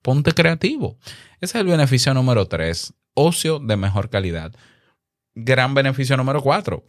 Ponte 0.04 0.34
creativo. 0.34 1.00
Ese 1.42 1.58
es 1.58 1.62
el 1.62 1.66
beneficio 1.66 2.14
número 2.14 2.48
tres, 2.48 2.94
ocio 3.16 3.58
de 3.58 3.76
mejor 3.76 4.12
calidad. 4.12 4.54
Gran 5.38 5.74
beneficio 5.74 6.16
número 6.16 6.42
cuatro. 6.42 6.86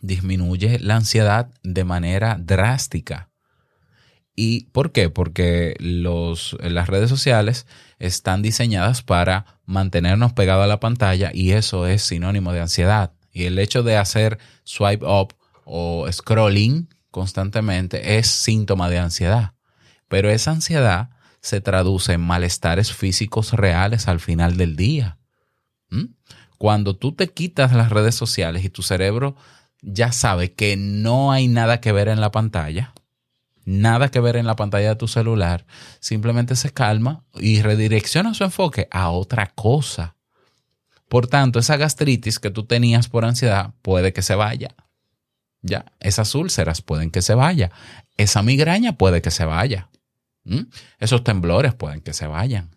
Disminuye 0.00 0.78
la 0.78 0.96
ansiedad 0.96 1.50
de 1.62 1.84
manera 1.84 2.38
drástica. 2.40 3.28
¿Y 4.34 4.70
por 4.70 4.92
qué? 4.92 5.10
Porque 5.10 5.76
los, 5.78 6.56
las 6.62 6.88
redes 6.88 7.10
sociales 7.10 7.66
están 7.98 8.40
diseñadas 8.40 9.02
para 9.02 9.60
mantenernos 9.66 10.32
pegados 10.32 10.64
a 10.64 10.68
la 10.68 10.80
pantalla 10.80 11.30
y 11.34 11.52
eso 11.52 11.86
es 11.86 12.00
sinónimo 12.00 12.54
de 12.54 12.62
ansiedad. 12.62 13.12
Y 13.30 13.44
el 13.44 13.58
hecho 13.58 13.82
de 13.82 13.98
hacer 13.98 14.38
swipe 14.64 15.04
up 15.04 15.34
o 15.64 16.10
scrolling 16.10 16.88
constantemente 17.10 18.16
es 18.16 18.26
síntoma 18.28 18.88
de 18.88 19.00
ansiedad. 19.00 19.52
Pero 20.08 20.30
esa 20.30 20.52
ansiedad 20.52 21.10
se 21.42 21.60
traduce 21.60 22.14
en 22.14 22.22
malestares 22.22 22.90
físicos 22.94 23.52
reales 23.52 24.08
al 24.08 24.18
final 24.18 24.56
del 24.56 24.76
día. 24.76 25.18
¿Mm? 25.90 26.14
Cuando 26.58 26.96
tú 26.96 27.12
te 27.12 27.28
quitas 27.28 27.72
las 27.72 27.90
redes 27.90 28.14
sociales 28.14 28.64
y 28.64 28.70
tu 28.70 28.82
cerebro 28.82 29.36
ya 29.80 30.12
sabe 30.12 30.52
que 30.52 30.76
no 30.76 31.32
hay 31.32 31.48
nada 31.48 31.80
que 31.80 31.92
ver 31.92 32.08
en 32.08 32.20
la 32.20 32.32
pantalla, 32.32 32.92
nada 33.64 34.10
que 34.10 34.20
ver 34.20 34.36
en 34.36 34.46
la 34.46 34.56
pantalla 34.56 34.90
de 34.90 34.96
tu 34.96 35.08
celular, 35.08 35.66
simplemente 36.00 36.56
se 36.56 36.72
calma 36.72 37.24
y 37.34 37.62
redirecciona 37.62 38.34
su 38.34 38.44
enfoque 38.44 38.88
a 38.90 39.10
otra 39.10 39.46
cosa. 39.54 40.16
Por 41.08 41.26
tanto, 41.26 41.58
esa 41.58 41.76
gastritis 41.76 42.38
que 42.38 42.50
tú 42.50 42.64
tenías 42.64 43.08
por 43.08 43.24
ansiedad 43.24 43.74
puede 43.82 44.12
que 44.12 44.22
se 44.22 44.34
vaya. 44.34 44.74
Ya, 45.62 45.86
esas 46.00 46.34
úlceras 46.34 46.82
pueden 46.82 47.10
que 47.10 47.22
se 47.22 47.34
vaya. 47.34 47.70
Esa 48.16 48.42
migraña 48.42 48.96
puede 48.96 49.22
que 49.22 49.30
se 49.30 49.44
vaya. 49.44 49.88
¿Mm? 50.44 50.62
Esos 50.98 51.24
temblores 51.24 51.74
pueden 51.74 52.00
que 52.00 52.12
se 52.12 52.26
vayan. 52.26 52.70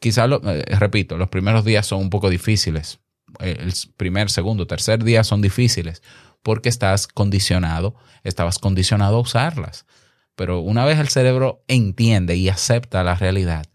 Quizá, 0.00 0.24
eh, 0.26 0.64
repito, 0.78 1.16
los 1.18 1.28
primeros 1.28 1.64
días 1.64 1.86
son 1.86 2.00
un 2.00 2.10
poco 2.10 2.30
difíciles. 2.30 3.00
El 3.38 3.72
primer, 3.96 4.30
segundo, 4.30 4.66
tercer 4.66 5.04
día 5.04 5.22
son 5.22 5.40
difíciles 5.40 6.02
porque 6.42 6.70
estás 6.70 7.06
condicionado, 7.06 7.94
estabas 8.24 8.58
condicionado 8.58 9.16
a 9.16 9.20
usarlas. 9.20 9.86
Pero 10.34 10.60
una 10.60 10.86
vez 10.86 10.98
el 10.98 11.08
cerebro 11.08 11.62
entiende 11.68 12.34
y 12.36 12.48
acepta 12.48 13.04
la 13.04 13.14
realidad, 13.14 13.66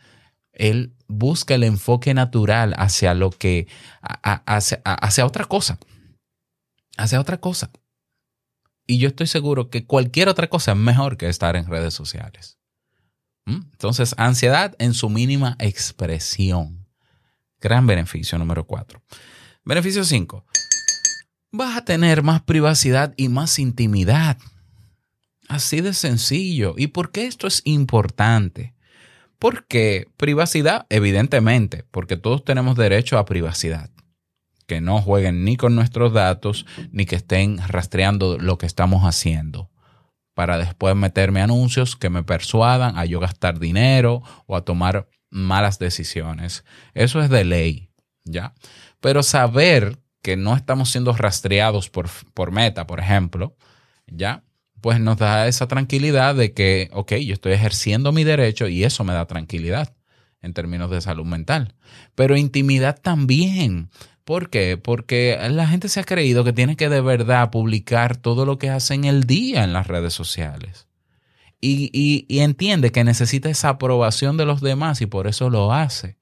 él 0.52 0.96
busca 1.08 1.54
el 1.54 1.64
enfoque 1.64 2.14
natural 2.16 2.74
hacia 2.78 3.14
lo 3.14 3.30
que, 3.30 3.68
hacia, 4.02 4.82
hacia 4.84 5.26
otra 5.26 5.46
cosa, 5.46 5.78
hacia 6.98 7.22
otra 7.22 7.38
cosa. 7.38 7.70
Y 8.88 8.98
yo 8.98 9.10
estoy 9.10 9.28
seguro 9.28 9.70
que 9.70 9.86
cualquier 9.86 10.28
otra 10.28 10.48
cosa 10.48 10.72
es 10.72 10.78
mejor 10.78 11.18
que 11.18 11.30
estar 11.30 11.56
en 11.56 11.68
redes 11.68 11.94
sociales. 11.94 12.58
¿Mm? 13.46 13.62
Entonces, 13.72 14.16
ansiedad 14.18 14.76
en 14.80 14.94
su 14.94 15.10
mínima 15.10 15.56
expresión. 15.60 16.86
Gran 17.62 17.88
beneficio 17.88 18.38
número 18.38 18.66
cuatro. 18.66 19.02
Beneficio 19.64 20.04
5. 20.04 20.46
Vas 21.52 21.78
a 21.78 21.86
tener 21.86 22.22
más 22.22 22.42
privacidad 22.44 23.16
y 23.18 23.30
más 23.30 23.58
intimidad. 23.58 24.38
Así 25.48 25.82
de 25.82 25.94
sencillo. 25.94 26.76
¿Y 26.78 26.88
por 26.88 27.12
qué 27.12 27.26
esto 27.26 27.48
es 27.48 27.62
importante? 27.66 28.76
Porque 29.40 30.08
privacidad, 30.18 30.86
evidentemente, 30.90 31.84
porque 31.90 32.18
todos 32.18 32.44
tenemos 32.44 32.78
derecho 32.78 33.18
a 33.18 33.26
privacidad. 33.26 33.90
Que 34.68 34.82
no 34.82 35.02
jueguen 35.02 35.46
ni 35.46 35.58
con 35.58 35.76
nuestros 35.76 36.14
datos, 36.14 36.68
ni 36.92 37.06
que 37.06 37.16
estén 37.16 37.58
rastreando 37.68 38.38
lo 38.38 38.58
que 38.58 38.68
estamos 38.68 39.04
haciendo 39.04 39.72
para 40.36 40.60
después 40.60 40.96
meterme 40.96 41.42
anuncios 41.42 41.96
que 41.96 42.12
me 42.12 42.24
persuadan 42.24 42.98
a 42.98 43.06
yo 43.06 43.20
gastar 43.20 43.58
dinero 43.58 44.22
o 44.46 44.56
a 44.56 44.64
tomar 44.64 45.08
malas 45.32 45.80
decisiones. 45.80 46.64
Eso 46.94 47.22
es 47.22 47.30
de 47.30 47.46
ley, 47.46 47.90
¿ya? 48.26 48.54
Pero 49.00 49.24
saber 49.24 49.98
que 50.22 50.38
no 50.38 50.56
estamos 50.56 50.92
siendo 50.92 51.14
rastreados 51.14 51.90
por, 51.90 52.10
por 52.34 52.52
meta, 52.52 52.86
por 52.86 53.00
ejemplo, 53.00 53.56
¿ya? 54.08 54.44
Pues 54.82 55.00
nos 55.00 55.18
da 55.18 55.48
esa 55.48 55.68
tranquilidad 55.68 56.36
de 56.36 56.54
que, 56.54 56.90
ok, 56.92 57.14
yo 57.14 57.34
estoy 57.34 57.54
ejerciendo 57.54 58.12
mi 58.12 58.24
derecho 58.24 58.68
y 58.68 58.84
eso 58.84 59.04
me 59.04 59.14
da 59.14 59.26
tranquilidad 59.26 59.96
en 60.42 60.54
términos 60.54 60.92
de 60.92 61.02
salud 61.02 61.26
mental. 61.26 61.76
Pero 62.14 62.38
intimidad 62.38 63.00
también, 63.02 63.90
¿Por 64.26 64.50
qué? 64.50 64.78
Porque 64.78 65.38
la 65.52 65.68
gente 65.68 65.88
se 65.88 66.00
ha 66.00 66.04
creído 66.04 66.44
que 66.44 66.52
tiene 66.52 66.76
que 66.76 66.90
de 66.90 67.00
verdad 67.00 67.52
publicar 67.52 68.18
todo 68.18 68.46
lo 68.46 68.58
que 68.58 68.72
hace 68.72 68.96
en 68.96 69.06
el 69.06 69.26
día 69.26 69.64
en 69.64 69.72
las 69.72 69.86
redes 69.86 70.14
sociales. 70.14 70.88
Y, 71.62 72.26
entiende 72.42 72.92
que 72.92 73.04
necesita 73.04 73.50
esa 73.50 73.70
aprobación 73.70 74.38
de 74.38 74.46
los 74.46 74.62
demás 74.62 75.02
y 75.02 75.06
por 75.06 75.28
eso 75.28 75.50
lo 75.50 75.72
hace. 75.72 76.18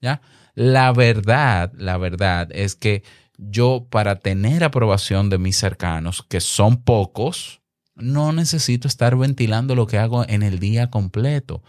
¿Ya? 0.00 0.22
La 0.54 0.92
verdad, 0.92 1.72
la 1.76 1.98
verdad 1.98 2.48
es 2.52 2.74
que 2.74 3.02
yo 3.36 3.86
para 3.88 4.16
tener 4.16 4.64
aprobación 4.64 5.30
de 5.30 5.38
mis 5.38 5.56
cercanos, 5.56 6.22
que 6.22 6.40
son 6.40 6.82
pocos, 6.82 7.60
no 7.94 8.32
necesito 8.32 8.88
estar 8.88 9.16
ventilando 9.16 9.74
lo 9.74 9.86
que 9.86 9.98
hago 9.98 10.26
en 10.26 10.42
el 10.42 10.58
día 10.58 10.90
completo. 10.90 11.62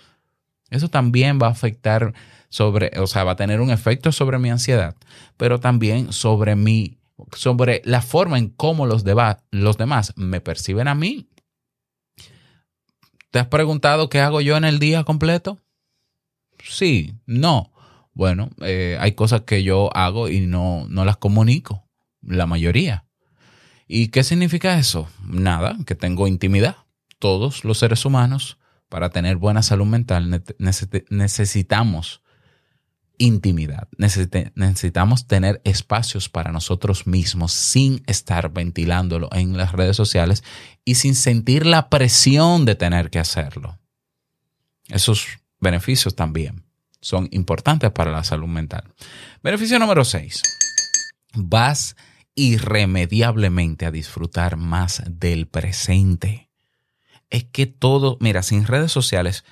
Eso 0.69 0.87
también 0.89 1.39
va 1.41 1.47
a 1.47 1.51
afectar 1.51 2.13
sobre, 2.53 2.91
o 2.99 3.07
sea, 3.07 3.23
va 3.23 3.31
a 3.31 3.35
tener 3.35 3.61
un 3.61 3.71
efecto 3.71 4.11
sobre 4.11 4.37
mi 4.37 4.51
ansiedad, 4.51 4.95
pero 5.37 5.59
también 5.59 6.13
sobre 6.13 6.55
mi, 6.55 6.99
sobre 7.35 7.81
la 7.83 8.03
forma 8.03 8.37
en 8.37 8.49
cómo 8.49 8.85
los, 8.85 9.03
los 9.49 9.77
demás 9.77 10.13
me 10.17 10.39
perciben 10.39 10.87
a 10.87 10.93
mí. 10.93 11.27
¿Te 13.31 13.39
has 13.39 13.47
preguntado 13.47 14.07
qué 14.07 14.19
hago 14.19 14.39
yo 14.39 14.55
en 14.55 14.65
el 14.65 14.77
día 14.77 15.03
completo? 15.03 15.63
Sí, 16.63 17.15
no. 17.25 17.71
Bueno, 18.13 18.51
eh, 18.61 18.97
hay 18.99 19.13
cosas 19.13 19.41
que 19.41 19.63
yo 19.63 19.89
hago 19.97 20.29
y 20.29 20.41
no, 20.41 20.85
no 20.89 21.05
las 21.05 21.17
comunico, 21.17 21.89
la 22.21 22.45
mayoría. 22.45 23.05
¿Y 23.87 24.09
qué 24.09 24.23
significa 24.23 24.77
eso? 24.77 25.09
Nada, 25.27 25.75
que 25.87 25.95
tengo 25.95 26.27
intimidad. 26.27 26.75
Todos 27.17 27.65
los 27.65 27.79
seres 27.79 28.05
humanos, 28.05 28.59
para 28.89 29.09
tener 29.09 29.37
buena 29.37 29.63
salud 29.63 29.87
mental, 29.87 30.43
necesitamos 31.09 32.22
intimidad. 33.17 33.87
necesitamos 33.97 35.27
tener 35.27 35.61
espacios 35.63 36.29
para 36.29 36.51
nosotros 36.51 37.07
mismos 37.07 37.51
sin 37.51 38.03
estar 38.07 38.51
ventilándolo 38.51 39.29
en 39.31 39.55
las 39.55 39.71
redes 39.71 39.95
sociales 39.95 40.43
y 40.83 40.95
sin 40.95 41.15
sentir 41.15 41.65
la 41.65 41.89
presión 41.89 42.65
de 42.65 42.75
tener 42.75 43.09
que 43.09 43.19
hacerlo. 43.19 43.79
Esos 44.87 45.27
beneficios 45.59 46.15
también 46.15 46.63
son 47.01 47.27
importantes 47.31 47.91
para 47.91 48.11
la 48.11 48.23
salud 48.23 48.47
mental. 48.47 48.83
Beneficio 49.41 49.77
número 49.79 50.03
6. 50.03 50.41
Vas 51.35 51.95
irremediablemente 52.35 53.85
a 53.85 53.91
disfrutar 53.91 54.57
más 54.57 55.03
del 55.07 55.47
presente. 55.47 56.49
Es 57.29 57.45
que 57.45 57.65
todo, 57.65 58.17
mira, 58.19 58.43
sin 58.43 58.65
redes 58.65 58.91
sociales, 58.91 59.43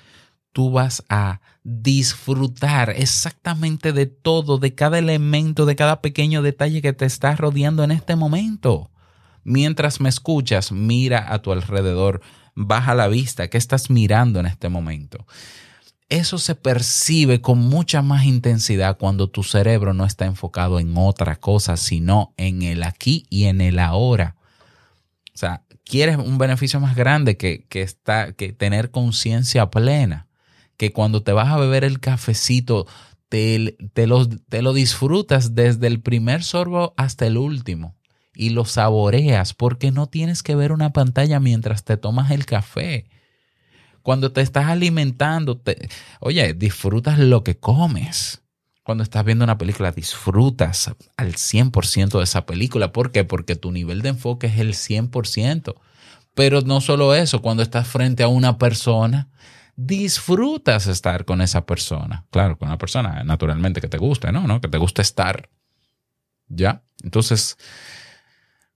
tú 0.52 0.70
vas 0.70 1.04
a 1.08 1.40
disfrutar 1.64 2.90
exactamente 2.90 3.92
de 3.92 4.06
todo, 4.06 4.58
de 4.58 4.74
cada 4.74 4.98
elemento, 4.98 5.66
de 5.66 5.76
cada 5.76 6.00
pequeño 6.00 6.42
detalle 6.42 6.82
que 6.82 6.92
te 6.92 7.04
está 7.04 7.34
rodeando 7.36 7.84
en 7.84 7.90
este 7.90 8.16
momento. 8.16 8.90
Mientras 9.44 10.00
me 10.00 10.08
escuchas, 10.08 10.72
mira 10.72 11.32
a 11.32 11.40
tu 11.40 11.52
alrededor, 11.52 12.20
baja 12.54 12.94
la 12.94 13.08
vista, 13.08 13.48
¿qué 13.48 13.58
estás 13.58 13.90
mirando 13.90 14.40
en 14.40 14.46
este 14.46 14.68
momento? 14.68 15.26
Eso 16.08 16.36
se 16.36 16.54
percibe 16.54 17.40
con 17.40 17.58
mucha 17.58 18.02
más 18.02 18.24
intensidad 18.24 18.98
cuando 18.98 19.30
tu 19.30 19.42
cerebro 19.42 19.94
no 19.94 20.04
está 20.04 20.26
enfocado 20.26 20.78
en 20.78 20.94
otra 20.96 21.36
cosa, 21.36 21.76
sino 21.78 22.34
en 22.36 22.62
el 22.62 22.82
aquí 22.82 23.26
y 23.30 23.44
en 23.44 23.62
el 23.62 23.78
ahora. 23.78 24.36
O 25.34 25.38
sea, 25.38 25.64
quieres 25.84 26.18
un 26.18 26.38
beneficio 26.38 26.80
más 26.80 26.96
grande 26.96 27.36
que, 27.36 27.66
está, 27.72 28.32
que 28.32 28.52
tener 28.52 28.90
conciencia 28.90 29.70
plena, 29.70 30.26
que 30.82 30.92
cuando 30.92 31.22
te 31.22 31.30
vas 31.30 31.46
a 31.46 31.58
beber 31.58 31.84
el 31.84 32.00
cafecito, 32.00 32.88
te, 33.28 33.76
te, 33.92 34.08
lo, 34.08 34.28
te 34.28 34.62
lo 34.62 34.72
disfrutas 34.72 35.54
desde 35.54 35.86
el 35.86 36.00
primer 36.00 36.42
sorbo 36.42 36.92
hasta 36.96 37.24
el 37.24 37.38
último 37.38 37.94
y 38.34 38.50
lo 38.50 38.64
saboreas 38.64 39.54
porque 39.54 39.92
no 39.92 40.08
tienes 40.08 40.42
que 40.42 40.56
ver 40.56 40.72
una 40.72 40.92
pantalla 40.92 41.38
mientras 41.38 41.84
te 41.84 41.96
tomas 41.96 42.32
el 42.32 42.46
café 42.46 43.06
cuando 44.02 44.32
te 44.32 44.40
estás 44.40 44.66
alimentando, 44.66 45.56
te, 45.56 45.88
oye, 46.18 46.52
disfrutas 46.52 47.16
lo 47.20 47.44
que 47.44 47.56
comes. 47.56 48.42
Cuando 48.82 49.04
estás 49.04 49.24
viendo 49.24 49.44
una 49.44 49.58
película, 49.58 49.92
disfrutas 49.92 50.90
al 51.16 51.34
100% 51.34 52.18
de 52.18 52.24
esa 52.24 52.44
película. 52.44 52.90
¿Por 52.90 53.12
qué? 53.12 53.22
Porque 53.22 53.54
tu 53.54 53.70
nivel 53.70 54.02
de 54.02 54.08
enfoque 54.08 54.48
es 54.48 54.58
el 54.58 54.74
100%. 54.74 55.76
Pero 56.34 56.60
no 56.62 56.80
solo 56.80 57.14
eso, 57.14 57.40
cuando 57.40 57.62
estás 57.62 57.86
frente 57.86 58.24
a 58.24 58.26
una 58.26 58.58
persona, 58.58 59.28
disfrutas 59.76 60.86
estar 60.86 61.24
con 61.24 61.40
esa 61.40 61.66
persona. 61.66 62.26
Claro, 62.30 62.58
con 62.58 62.68
una 62.68 62.78
persona 62.78 63.24
naturalmente 63.24 63.80
que 63.80 63.88
te 63.88 63.98
guste, 63.98 64.32
¿no? 64.32 64.46
¿no? 64.46 64.60
Que 64.60 64.68
te 64.68 64.78
guste 64.78 65.02
estar. 65.02 65.48
¿Ya? 66.48 66.82
Entonces, 67.02 67.56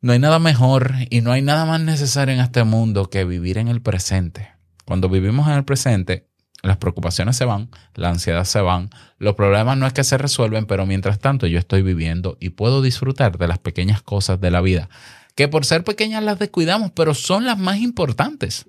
no 0.01 0.13
hay 0.13 0.19
nada 0.19 0.39
mejor 0.39 0.95
y 1.11 1.21
no 1.21 1.33
hay 1.33 1.43
nada 1.43 1.65
más 1.65 1.81
necesario 1.81 2.35
en 2.35 2.41
este 2.41 2.65
mundo 2.65 3.11
que 3.11 3.25
vivir 3.25 3.59
en 3.59 3.69
el 3.69 3.83
presente. 3.83 4.51
Cuando 4.85 5.09
vivimos 5.09 5.49
en 5.49 5.55
el 5.55 5.65
presente, 5.65 6.29
las 6.63 6.77
preocupaciones 6.79 7.37
se 7.37 7.45
van, 7.45 7.71
la 7.95 8.11
ansiedad 8.11 8.45
se 8.45 8.61
van, 8.61 8.91
los 9.19 9.35
problemas 9.35 9.77
no 9.77 9.87
es 9.87 9.93
que 9.93 10.05
se 10.05 10.19
resuelven, 10.19 10.67
pero 10.67 10.87
mientras 10.87 11.19
tanto 11.19 11.47
yo 11.47 11.59
estoy 11.59 11.83
viviendo 11.83 12.37
y 12.41 12.51
puedo 12.51 12.83
disfrutar 12.83 13.39
de 13.39 13.49
las 13.49 13.59
pequeñas 13.59 14.03
cosas 14.03 14.41
de 14.41 14.51
la 14.51 14.61
vida, 14.61 14.89
que 15.35 15.49
por 15.49 15.65
ser 15.65 15.85
pequeñas 15.85 16.23
las 16.23 16.39
descuidamos, 16.39 16.93
pero 16.93 17.15
son 17.15 17.45
las 17.45 17.59
más 17.59 17.79
importantes. 17.79 18.67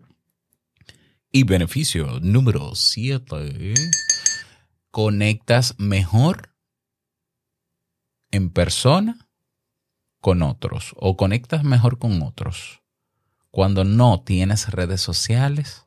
Y 1.38 1.44
beneficio 1.44 2.20
número 2.20 2.74
7, 2.74 3.76
conectas 4.90 5.76
mejor 5.78 6.56
en 8.32 8.50
persona 8.50 9.30
con 10.20 10.42
otros 10.42 10.96
o 10.96 11.16
conectas 11.16 11.64
mejor 11.64 12.00
con 12.00 12.24
otros. 12.24 12.82
Cuando 13.52 13.84
no 13.84 14.22
tienes 14.22 14.72
redes 14.72 15.02
sociales 15.02 15.86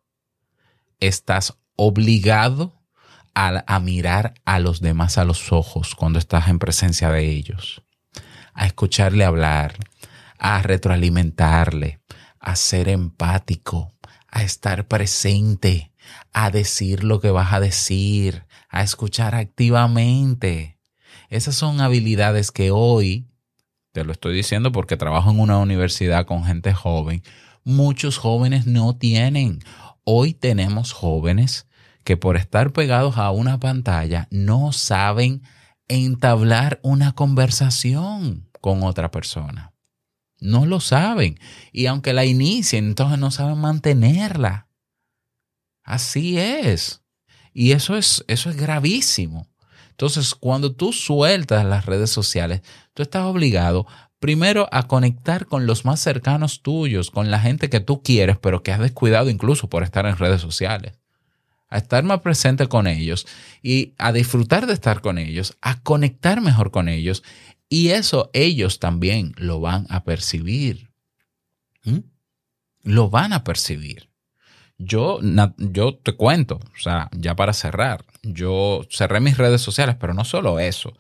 estás 1.01 1.59
obligado 1.75 2.85
a, 3.35 3.81
mirar 3.81 4.35
a 4.45 4.61
los 4.61 4.81
demás 4.81 5.19
a 5.19 5.25
los 5.25 5.51
ojos 5.51 5.97
cuando 5.97 6.21
estás 6.21 6.47
en 6.47 6.61
presencia 6.61 7.11
de 7.11 7.29
ellos, 7.29 7.83
a 8.55 8.67
escucharle 8.67 9.25
hablar, 9.25 9.79
a 10.39 10.63
retroalimentarle, 10.63 11.99
a 12.39 12.55
ser 12.55 12.89
empático, 12.89 13.97
a 14.31 14.43
estar 14.43 14.87
presente, 14.87 15.93
a 16.33 16.51
decir 16.51 17.05
lo 17.05 17.21
que 17.21 17.31
vas 17.31 17.53
a 17.53 17.61
decir, 17.61 18.45
a 18.69 18.83
escuchar 18.83 19.35
activamente. 19.35 20.79
Esas 21.29 21.55
son 21.55 21.81
habilidades 21.81 22.51
que 22.51 22.71
hoy, 22.71 23.27
te 23.93 24.05
lo 24.05 24.13
estoy 24.13 24.35
diciendo 24.35 24.73
porque 24.73 24.97
trabajo 24.97 25.31
en 25.31 25.41
una 25.41 25.59
universidad 25.59 26.27
con 26.27 26.45
gente 26.45 26.73
joven, 26.73 27.23
muchos 27.65 28.19
jóvenes 28.19 28.67
no 28.67 28.97
tienen 28.97 29.61
Hoy 30.13 30.33
tenemos 30.35 30.93
jóvenes 30.93 31.69
que 32.05 32.17
por 32.17 32.37
estar 32.37 32.73
pegados 32.73 33.19
a 33.19 33.31
una 33.31 33.61
pantalla 33.61 34.27
no 34.31 34.73
saben 34.73 35.43
entablar 35.89 36.81
una 36.83 37.13
conversación 37.13 38.49
con 38.61 38.83
otra 38.83 39.11
persona. 39.11 39.73
No 40.41 40.67
lo 40.67 40.81
saben. 40.81 41.39
Y 41.73 41.87
aunque 41.87 42.13
la 42.13 42.25
inicien, 42.25 42.87
entonces 42.87 43.19
no 43.19 43.31
saben 43.31 43.59
mantenerla. 43.59 44.69
Así 45.85 46.39
es. 46.39 47.03
Y 47.53 47.73
eso 47.73 47.97
es, 47.97 48.25
eso 48.29 48.51
es 48.51 48.57
gravísimo. 48.57 49.47
Entonces, 49.91 50.35
cuando 50.35 50.75
tú 50.75 50.93
sueltas 50.93 51.65
las 51.65 51.85
redes 51.85 52.11
sociales, 52.11 52.63
tú 52.95 53.03
estás 53.03 53.25
obligado 53.25 53.87
primero 54.19 54.69
a 54.71 54.85
conectar 54.85 55.47
con 55.47 55.67
los 55.67 55.85
más 55.85 56.01
cercanos 56.01 56.63
tuyos, 56.63 57.11
con 57.11 57.31
la 57.31 57.41
gente 57.41 57.69
que 57.69 57.81
tú 57.81 58.03
quieres, 58.03 58.39
pero 58.39 58.63
que 58.63 58.73
has 58.73 58.81
descuidado 58.81 59.29
incluso 59.31 59.69
por 59.69 59.83
estar 59.83 60.07
en 60.07 60.17
redes 60.17 60.41
sociales. 60.41 60.99
A 61.69 61.79
estar 61.79 62.03
más 62.03 62.21
presente 62.21 62.67
con 62.67 62.87
ellos 62.87 63.27
y 63.63 63.95
a 63.99 64.13
disfrutar 64.13 64.67
de 64.67 64.73
estar 64.73 65.01
con 65.01 65.19
ellos, 65.19 65.57
a 65.61 65.81
conectar 65.83 66.41
mejor 66.41 66.71
con 66.71 66.89
ellos. 66.89 67.23
Y 67.71 67.91
eso 67.91 68.29
ellos 68.35 68.79
también 68.79 69.33
lo 69.39 69.61
van 69.61 69.87
a 69.89 70.05
percibir. 70.05 70.91
¿Mm? 71.85 72.01
Lo 72.83 73.09
van 73.09 73.33
a 73.33 73.45
percibir. 73.45 74.11
Yo, 74.77 75.21
yo 75.57 75.95
te 75.97 76.13
cuento, 76.13 76.57
o 76.57 76.79
sea, 76.79 77.09
ya 77.13 77.37
para 77.37 77.53
cerrar, 77.53 78.05
yo 78.23 78.83
cerré 78.91 79.21
mis 79.21 79.39
redes 79.39 79.63
sociales, 79.63 79.97
pero 79.99 80.13
no 80.15 80.25
solo 80.25 80.59
eso 80.59 80.95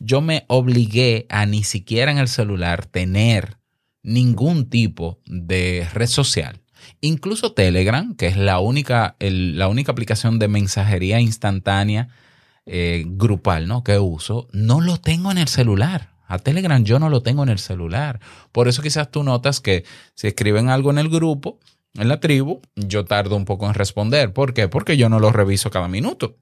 yo 0.00 0.20
me 0.20 0.44
obligué 0.48 1.26
a 1.28 1.46
ni 1.46 1.64
siquiera 1.64 2.10
en 2.10 2.18
el 2.18 2.28
celular 2.28 2.86
tener 2.86 3.58
ningún 4.02 4.68
tipo 4.68 5.20
de 5.26 5.88
red 5.92 6.06
social. 6.06 6.60
Incluso 7.00 7.52
Telegram, 7.52 8.14
que 8.14 8.26
es 8.26 8.36
la 8.36 8.58
única, 8.58 9.16
la 9.18 9.68
única 9.68 9.92
aplicación 9.92 10.38
de 10.38 10.48
mensajería 10.48 11.20
instantánea 11.20 12.08
eh, 12.66 13.04
grupal 13.06 13.68
¿no? 13.68 13.84
que 13.84 13.98
uso, 13.98 14.48
no 14.52 14.80
lo 14.80 14.98
tengo 14.98 15.30
en 15.30 15.38
el 15.38 15.48
celular. 15.48 16.10
A 16.26 16.38
Telegram 16.38 16.82
yo 16.84 16.98
no 16.98 17.10
lo 17.10 17.22
tengo 17.22 17.42
en 17.42 17.48
el 17.48 17.58
celular. 17.58 18.20
Por 18.52 18.68
eso 18.68 18.82
quizás 18.82 19.10
tú 19.10 19.22
notas 19.22 19.60
que 19.60 19.84
si 20.14 20.26
escriben 20.26 20.68
algo 20.68 20.90
en 20.90 20.98
el 20.98 21.08
grupo, 21.08 21.58
en 21.94 22.08
la 22.08 22.20
tribu, 22.20 22.60
yo 22.74 23.04
tardo 23.04 23.36
un 23.36 23.44
poco 23.44 23.66
en 23.66 23.74
responder. 23.74 24.32
¿Por 24.32 24.54
qué? 24.54 24.68
Porque 24.68 24.96
yo 24.96 25.08
no 25.08 25.20
lo 25.20 25.30
reviso 25.30 25.70
cada 25.70 25.88
minuto. 25.88 26.36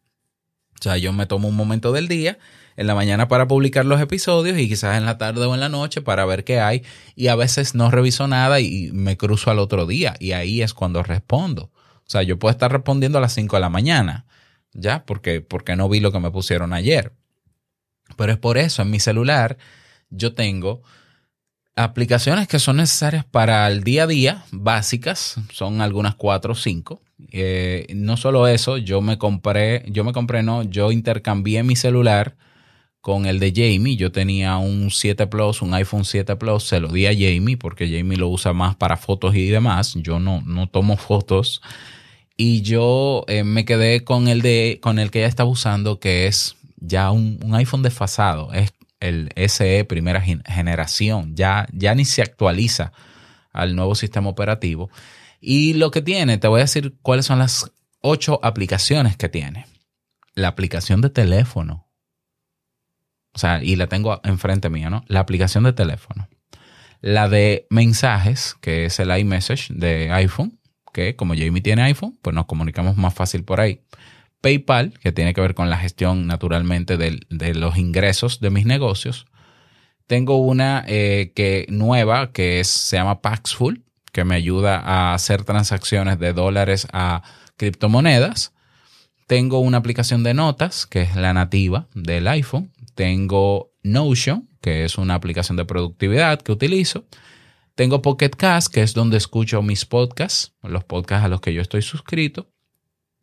O 0.79 0.83
sea, 0.83 0.97
yo 0.97 1.13
me 1.13 1.27
tomo 1.27 1.49
un 1.49 1.57
momento 1.57 1.93
del 1.93 2.09
día 2.09 2.39
en 2.77 2.87
la 2.87 2.95
mañana 2.95 3.29
para 3.29 3.47
publicar 3.47 3.85
los 3.85 4.01
episodios 4.01 4.59
y 4.59 4.69
quizás 4.69 4.97
en 4.97 5.05
la 5.05 5.19
tarde 5.19 5.45
o 5.45 5.55
en 5.55 5.61
la 5.61 5.69
noche 5.69 6.01
para 6.01 6.25
ver 6.25 6.45
qué 6.45 6.59
hay 6.59 6.83
y 7.15 7.29
a 7.29 7.37
veces 7.37 7.75
no 7.75 7.91
reviso 7.91 8.27
nada 8.27 8.61
y 8.61 8.91
me 8.93 9.17
cruzo 9.17 9.51
al 9.51 9.59
otro 9.59 9.87
día 9.87 10.15
y 10.19 10.33
ahí 10.33 10.63
es 10.63 10.75
cuando 10.75 11.03
respondo. 11.03 11.71
O 11.99 12.11
sea, 12.13 12.23
yo 12.23 12.39
puedo 12.39 12.51
estar 12.51 12.73
respondiendo 12.73 13.19
a 13.19 13.21
las 13.21 13.33
5 13.35 13.57
de 13.57 13.61
la 13.61 13.69
mañana, 13.69 14.27
¿ya? 14.73 15.05
Porque, 15.05 15.41
porque 15.41 15.77
no 15.77 15.89
vi 15.89 16.01
lo 16.01 16.11
que 16.13 16.19
me 16.19 16.31
pusieron 16.31 16.73
ayer. 16.73 17.13
Pero 18.17 18.33
es 18.33 18.39
por 18.39 18.59
eso, 18.59 18.83
en 18.83 18.91
mi 18.91 19.01
celular 19.01 19.59
yo 20.11 20.35
tengo 20.35 20.83
aplicaciones 21.75 22.49
que 22.49 22.59
son 22.59 22.77
necesarias 22.77 23.25
para 23.25 23.67
el 23.69 23.83
día 23.83 24.05
a 24.05 24.07
día, 24.07 24.45
básicas, 24.51 25.37
son 25.53 25.81
algunas 25.81 26.15
cuatro 26.15 26.53
o 26.53 26.57
cinco. 26.57 27.01
Eh, 27.31 27.87
no 27.95 28.17
solo 28.17 28.47
eso, 28.47 28.79
yo 28.79 29.01
me 29.01 29.19
compré, 29.19 29.85
yo 29.89 30.05
me 30.05 30.13
compré, 30.13 30.43
no, 30.43 30.63
yo 30.65 30.93
intercambié 30.93 31.63
mi 31.63 31.77
celular 31.77 32.37
con 33.03 33.27
el 33.27 33.39
de 33.39 33.53
Jamie. 33.55 33.97
Yo 33.97 34.13
tenía 34.13 34.57
un 34.57 34.91
7 34.91 35.27
Plus, 35.27 35.61
un 35.61 35.75
iPhone 35.75 36.05
7 36.05 36.37
Plus, 36.37 36.65
se 36.65 36.81
lo 36.81 36.89
di 36.89 37.07
a 37.07 37.13
Jamie 37.13 37.59
porque 37.59 37.91
Jamie 37.91 38.17
lo 38.17 38.29
usa 38.29 38.55
más 38.55 38.77
para 38.77 38.97
fotos 38.97 39.35
y 39.35 39.49
demás. 39.49 39.95
Yo 39.97 40.19
no, 40.21 40.43
no 40.47 40.69
tomo 40.69 40.97
fotos. 40.99 41.61
Y 42.37 42.63
yo 42.63 43.25
eh, 43.29 43.45
me 43.45 43.65
quedé 43.65 44.05
con 44.05 44.29
el 44.29 44.41
de, 44.41 44.79
con 44.83 44.99
el 44.99 45.11
que 45.11 45.21
ella 45.21 45.29
estaba 45.29 45.51
usando, 45.51 46.01
que 46.01 46.27
es 46.27 46.57
ya 46.83 47.11
un, 47.11 47.39
un 47.43 47.55
iPhone 47.55 47.83
desfasado. 47.83 48.53
Es 48.53 48.73
el 49.01 49.31
SE 49.49 49.85
primera 49.85 50.21
generación. 50.21 51.35
Ya, 51.35 51.67
ya 51.73 51.95
ni 51.95 52.05
se 52.05 52.23
actualiza 52.23 52.93
al 53.53 53.77
nuevo 53.77 53.95
sistema 53.95 54.29
operativo. 54.29 54.91
Y 55.41 55.75
lo 55.75 55.91
que 55.91 56.03
tiene, 56.03 56.39
te 56.39 56.49
voy 56.49 56.61
a 56.61 56.65
decir 56.65 56.95
cuáles 57.03 57.27
son 57.27 57.39
las 57.41 57.73
ocho 58.01 58.41
aplicaciones 58.43 59.17
que 59.17 59.29
tiene. 59.29 59.67
La 60.35 60.49
aplicación 60.49 61.01
de 61.01 61.11
teléfono. 61.11 61.89
O 63.35 63.39
sea, 63.39 63.63
y 63.63 63.77
la 63.77 63.87
tengo 63.87 64.21
enfrente 64.25 64.71
mía, 64.71 64.91
¿no? 64.91 65.05
La 65.09 65.21
aplicación 65.21 65.65
de 65.65 65.73
teléfono. 65.73 66.29
La 67.01 67.29
de 67.29 67.67
mensajes, 67.71 68.57
que 68.61 68.85
es 68.87 69.01
el 69.01 69.17
iMessage 69.17 69.73
de 69.73 70.11
iPhone, 70.13 70.61
que 70.93 71.17
como 71.17 71.35
Jamie 71.35 71.63
tiene 71.63 71.83
iPhone, 71.83 72.19
pues 72.23 72.35
nos 72.35 72.47
comunicamos 72.47 72.97
más 72.97 73.15
fácil 73.15 73.45
por 73.45 73.61
ahí. 73.61 73.83
PayPal, 74.43 74.93
que 74.99 75.13
tiene 75.13 75.33
que 75.33 75.41
ver 75.41 75.55
con 75.55 75.71
la 75.71 75.79
gestión 75.79 76.27
naturalmente 76.27 76.99
de, 76.99 77.55
los 77.55 77.79
ingresos 77.79 78.41
de 78.41 78.51
mis 78.51 78.67
negocios. 78.67 79.25
Tengo 80.07 80.37
una 80.37 80.85
eh, 80.87 81.33
que 81.35 81.65
nueva 81.71 82.33
que 82.33 82.63
se 82.65 82.97
llama 82.97 83.23
Paxful, 83.23 83.85
que 84.13 84.25
me 84.25 84.35
ayuda 84.35 84.79
a 84.79 85.15
hacer 85.15 85.45
transacciones 85.45 86.19
de 86.19 86.35
dólares 86.35 86.87
a 86.93 87.23
criptomonedas. 87.57 88.53
Tengo 89.27 89.61
una 89.61 89.79
aplicación 89.79 90.25
de 90.25 90.35
notas, 90.35 90.87
que 90.87 91.03
es 91.03 91.17
la 91.17 91.33
nativa 91.33 91.89
del 91.95 92.29
iPhone. 92.29 92.73
Tengo 92.95 93.73
Notion, 93.83 94.51
que 94.61 94.85
es 94.85 94.99
una 94.99 95.15
aplicación 95.15 95.57
de 95.57 95.65
productividad 95.65 96.43
que 96.43 96.53
utilizo. 96.53 97.07
Tengo 97.75 98.03
Pocket 98.03 98.31
Cast, 98.31 98.73
que 98.73 98.83
es 98.83 98.93
donde 98.93 99.17
escucho 99.17 99.63
mis 99.63 99.87
podcasts, 99.87 100.53
los 100.63 100.85
podcasts 100.85 101.25
a 101.25 101.29
los 101.29 101.41
que 101.41 101.55
yo 101.55 101.63
estoy 101.63 101.81
suscrito. 101.81 102.52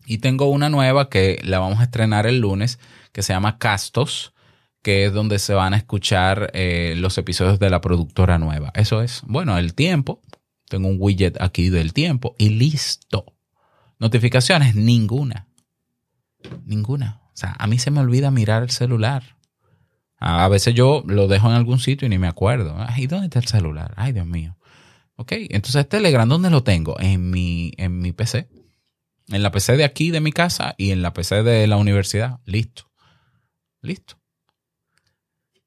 Y 0.05 0.19
tengo 0.19 0.47
una 0.47 0.69
nueva 0.69 1.09
que 1.09 1.39
la 1.43 1.59
vamos 1.59 1.79
a 1.79 1.83
estrenar 1.83 2.25
el 2.25 2.39
lunes, 2.39 2.79
que 3.11 3.21
se 3.21 3.33
llama 3.33 3.57
Castos, 3.57 4.33
que 4.81 5.05
es 5.05 5.13
donde 5.13 5.39
se 5.39 5.53
van 5.53 5.73
a 5.73 5.77
escuchar 5.77 6.51
eh, 6.53 6.95
los 6.97 7.17
episodios 7.17 7.59
de 7.59 7.69
la 7.69 7.81
productora 7.81 8.37
nueva. 8.37 8.71
Eso 8.75 9.01
es, 9.01 9.21
bueno, 9.25 9.57
el 9.57 9.73
tiempo. 9.73 10.21
Tengo 10.67 10.87
un 10.87 10.97
widget 10.99 11.41
aquí 11.41 11.69
del 11.69 11.93
tiempo 11.93 12.35
y 12.37 12.49
listo. 12.49 13.25
Notificaciones, 13.97 14.75
ninguna. 14.75 15.47
Ninguna. 16.63 17.21
O 17.33 17.37
sea, 17.37 17.55
a 17.57 17.67
mí 17.67 17.79
se 17.79 17.91
me 17.91 17.99
olvida 17.99 18.31
mirar 18.31 18.63
el 18.63 18.69
celular. 18.69 19.35
A 20.17 20.47
veces 20.49 20.73
yo 20.75 21.03
lo 21.07 21.27
dejo 21.27 21.49
en 21.49 21.55
algún 21.55 21.79
sitio 21.79 22.05
y 22.05 22.09
ni 22.09 22.17
me 22.17 22.27
acuerdo. 22.27 22.75
Ay, 22.77 23.07
¿dónde 23.07 23.25
está 23.25 23.39
el 23.39 23.47
celular? 23.47 23.93
Ay, 23.95 24.11
Dios 24.11 24.27
mío. 24.27 24.57
Ok, 25.15 25.33
entonces 25.49 25.87
Telegram, 25.87 26.27
¿dónde 26.27 26.49
lo 26.49 26.63
tengo? 26.63 26.99
En 26.99 27.29
mi, 27.29 27.71
en 27.77 27.99
mi 27.99 28.11
PC. 28.11 28.47
En 29.31 29.43
la 29.43 29.51
PC 29.51 29.77
de 29.77 29.83
aquí, 29.83 30.11
de 30.11 30.21
mi 30.21 30.31
casa, 30.31 30.75
y 30.77 30.91
en 30.91 31.01
la 31.01 31.13
PC 31.13 31.43
de 31.43 31.67
la 31.67 31.77
universidad. 31.77 32.39
Listo. 32.45 32.89
Listo. 33.81 34.19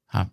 Ah. 0.09 0.29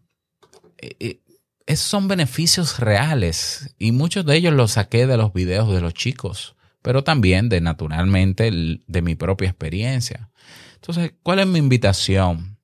Eh, 0.79 0.97
eh, 0.99 1.21
esos 1.67 1.87
son 1.87 2.09
beneficios 2.09 2.81
reales 2.81 3.75
y 3.79 3.93
muchos 3.93 4.27
de 4.27 4.37
ellos 4.37 4.53
los 4.53 4.73
saqué 4.73 5.07
de 5.07 5.17
los 5.17 5.33
videos 5.33 5.73
de 5.73 5.81
los 5.81 5.95
chicos, 5.95 6.57
pero 6.83 7.05
también 7.05 7.49
de 7.49 7.61
naturalmente 7.61 8.51
de 8.51 9.03
mi 9.03 9.15
propia 9.15 9.51
experiencia. 9.51 10.31
Entonces, 10.75 11.13
¿cuál 11.23 11.39
es 11.39 11.47
mi 11.47 11.61
invitación? 11.61 12.59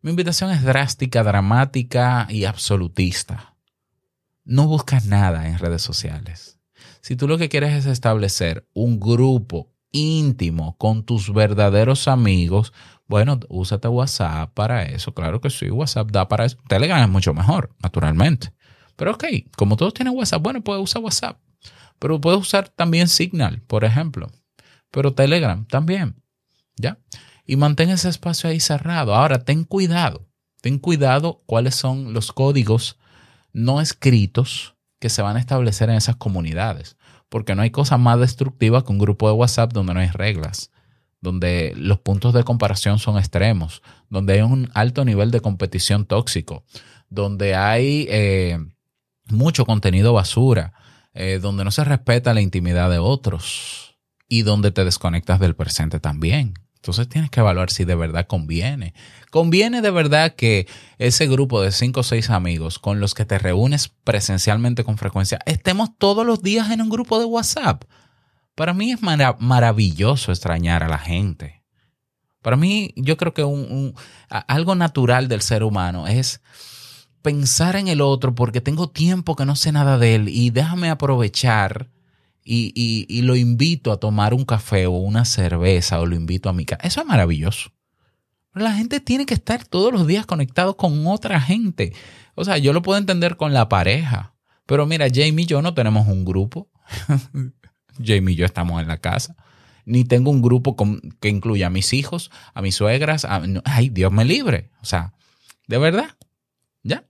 Mi 0.00 0.10
invitación 0.10 0.50
es 0.52 0.62
drástica, 0.62 1.22
dramática 1.22 2.26
y 2.30 2.44
absolutista. 2.44 3.56
No 4.44 4.66
buscas 4.68 5.04
nada 5.04 5.48
en 5.48 5.58
redes 5.58 5.82
sociales. 5.82 6.58
Si 7.02 7.14
tú 7.14 7.28
lo 7.28 7.36
que 7.36 7.50
quieres 7.50 7.74
es 7.74 7.86
establecer 7.86 8.66
un 8.72 8.98
grupo 8.98 9.75
íntimo 9.96 10.76
con 10.76 11.04
tus 11.04 11.32
verdaderos 11.32 12.06
amigos, 12.06 12.72
bueno, 13.08 13.40
úsate 13.48 13.88
WhatsApp 13.88 14.52
para 14.52 14.82
eso. 14.82 15.14
Claro 15.14 15.40
que 15.40 15.50
sí, 15.50 15.70
WhatsApp 15.70 16.10
da 16.10 16.28
para 16.28 16.44
eso. 16.44 16.58
Telegram 16.68 17.00
es 17.00 17.08
mucho 17.08 17.32
mejor, 17.32 17.74
naturalmente. 17.82 18.52
Pero 18.96 19.12
ok, 19.12 19.24
como 19.56 19.76
todos 19.76 19.94
tienen 19.94 20.14
WhatsApp, 20.14 20.42
bueno, 20.42 20.62
puedes 20.62 20.82
usar 20.82 21.02
WhatsApp. 21.02 21.38
Pero 21.98 22.20
puedes 22.20 22.40
usar 22.40 22.68
también 22.68 23.08
Signal, 23.08 23.62
por 23.62 23.84
ejemplo. 23.84 24.30
Pero 24.90 25.14
Telegram 25.14 25.66
también. 25.66 26.22
¿Ya? 26.76 26.98
Y 27.46 27.56
mantén 27.56 27.90
ese 27.90 28.08
espacio 28.08 28.50
ahí 28.50 28.60
cerrado. 28.60 29.14
Ahora, 29.14 29.44
ten 29.44 29.64
cuidado. 29.64 30.26
Ten 30.60 30.78
cuidado 30.78 31.42
cuáles 31.46 31.74
son 31.74 32.12
los 32.12 32.32
códigos 32.32 32.98
no 33.52 33.80
escritos 33.80 34.74
que 34.98 35.08
se 35.08 35.22
van 35.22 35.36
a 35.36 35.40
establecer 35.40 35.88
en 35.88 35.96
esas 35.96 36.16
comunidades 36.16 36.96
porque 37.28 37.54
no 37.54 37.62
hay 37.62 37.70
cosa 37.70 37.98
más 37.98 38.18
destructiva 38.20 38.84
que 38.84 38.92
un 38.92 38.98
grupo 38.98 39.28
de 39.28 39.34
WhatsApp 39.34 39.72
donde 39.72 39.94
no 39.94 40.00
hay 40.00 40.08
reglas, 40.08 40.70
donde 41.20 41.72
los 41.76 41.98
puntos 41.98 42.34
de 42.34 42.44
comparación 42.44 42.98
son 42.98 43.18
extremos, 43.18 43.82
donde 44.08 44.34
hay 44.34 44.40
un 44.42 44.70
alto 44.74 45.04
nivel 45.04 45.30
de 45.30 45.40
competición 45.40 46.06
tóxico, 46.06 46.64
donde 47.08 47.54
hay 47.54 48.06
eh, 48.10 48.58
mucho 49.28 49.64
contenido 49.66 50.12
basura, 50.12 50.72
eh, 51.14 51.38
donde 51.40 51.64
no 51.64 51.70
se 51.70 51.84
respeta 51.84 52.34
la 52.34 52.42
intimidad 52.42 52.90
de 52.90 52.98
otros 52.98 53.96
y 54.28 54.42
donde 54.42 54.70
te 54.70 54.84
desconectas 54.84 55.40
del 55.40 55.56
presente 55.56 56.00
también. 56.00 56.54
Entonces 56.86 57.08
tienes 57.08 57.30
que 57.30 57.40
evaluar 57.40 57.70
si 57.70 57.84
de 57.84 57.96
verdad 57.96 58.28
conviene. 58.28 58.94
¿Conviene 59.32 59.82
de 59.82 59.90
verdad 59.90 60.36
que 60.36 60.68
ese 60.98 61.26
grupo 61.26 61.60
de 61.60 61.72
cinco 61.72 62.00
o 62.00 62.02
seis 62.04 62.30
amigos 62.30 62.78
con 62.78 63.00
los 63.00 63.12
que 63.12 63.24
te 63.24 63.40
reúnes 63.40 63.88
presencialmente 64.04 64.84
con 64.84 64.96
frecuencia 64.96 65.40
estemos 65.46 65.90
todos 65.98 66.24
los 66.24 66.42
días 66.42 66.70
en 66.70 66.80
un 66.80 66.88
grupo 66.88 67.18
de 67.18 67.24
WhatsApp? 67.24 67.82
Para 68.54 68.72
mí 68.72 68.92
es 68.92 69.00
maravilloso 69.02 70.30
extrañar 70.30 70.84
a 70.84 70.88
la 70.88 70.98
gente. 70.98 71.64
Para 72.40 72.56
mí 72.56 72.92
yo 72.94 73.16
creo 73.16 73.34
que 73.34 73.44
algo 74.46 74.74
natural 74.76 75.26
del 75.26 75.42
ser 75.42 75.64
humano 75.64 76.06
es 76.06 76.40
pensar 77.20 77.74
en 77.74 77.88
el 77.88 78.00
otro 78.00 78.36
porque 78.36 78.60
tengo 78.60 78.90
tiempo 78.90 79.34
que 79.34 79.44
no 79.44 79.56
sé 79.56 79.72
nada 79.72 79.98
de 79.98 80.14
él 80.14 80.28
y 80.28 80.50
déjame 80.50 80.88
aprovechar 80.88 81.90
y, 82.48 83.22
lo 83.22 83.34
invito 83.34 83.90
a 83.90 83.98
tomar 83.98 84.32
un 84.32 84.44
café 84.44 84.86
o 84.86 84.92
una 84.92 85.24
cerveza 85.24 86.00
o 86.00 86.06
lo 86.06 86.14
invito 86.14 86.48
a 86.48 86.52
mi 86.52 86.64
casa. 86.64 86.86
Eso 86.86 87.00
es 87.00 87.06
maravilloso. 87.06 87.70
la 88.54 88.72
gente 88.72 89.00
tiene 89.00 89.26
que 89.26 89.34
estar 89.34 89.64
todos 89.64 89.92
los 89.92 90.06
días 90.06 90.26
conectado 90.26 90.76
con 90.76 91.06
otra 91.06 91.40
gente. 91.40 91.92
O 92.34 92.44
sea, 92.44 92.58
yo 92.58 92.72
lo 92.72 92.82
puedo 92.82 92.98
entender 92.98 93.36
con 93.36 93.52
la 93.52 93.68
pareja. 93.68 94.34
Pero 94.66 94.86
mira, 94.86 95.06
Jamie 95.12 95.44
y 95.44 95.46
yo 95.46 95.60
no 95.60 95.74
tenemos 95.74 96.06
un 96.06 96.24
grupo. 96.24 96.68
Jamie 98.02 98.34
y 98.34 98.36
yo 98.36 98.46
estamos 98.46 98.80
en 98.80 98.88
la 98.88 98.98
casa. 98.98 99.36
Ni 99.84 100.04
tengo 100.04 100.30
un 100.30 100.42
grupo 100.42 100.76
que 101.20 101.28
incluya 101.28 101.68
a 101.68 101.70
mis 101.70 101.92
hijos, 101.92 102.30
a 102.54 102.62
mis 102.62 102.76
suegras. 102.76 103.26
ay, 103.64 103.88
Dios 103.88 104.12
me 104.12 104.24
libre. 104.24 104.70
O 104.82 104.84
sea, 104.84 105.14
de 105.66 105.78
verdad. 105.78 106.16
¿Ya? 106.82 107.04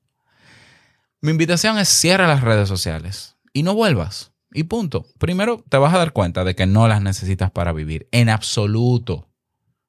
Mi 1.20 1.31
invitación 1.31 1.79
es 1.79 1.88
cierra 1.88 2.27
las 2.27 2.42
redes 2.42 2.68
sociales 2.68 3.37
y 3.53 3.62
no 3.62 3.75
vuelvas. 3.75 4.33
Y 4.52 4.64
punto. 4.64 5.06
Primero, 5.18 5.64
te 5.68 5.76
vas 5.76 5.94
a 5.94 5.98
dar 5.98 6.12
cuenta 6.12 6.44
de 6.44 6.54
que 6.54 6.66
no 6.66 6.88
las 6.88 7.02
necesitas 7.02 7.50
para 7.50 7.72
vivir. 7.72 8.09
En 8.12 8.28
absoluto. 8.28 9.28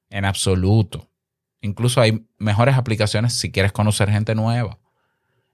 En 0.10 0.26
absoluto. 0.26 1.12
Incluso 1.62 2.02
hay 2.02 2.28
mejores 2.38 2.76
aplicaciones 2.76 3.34
si 3.34 3.52
quieres 3.52 3.72
conocer 3.72 4.10
gente 4.10 4.36
nueva. 4.36 4.80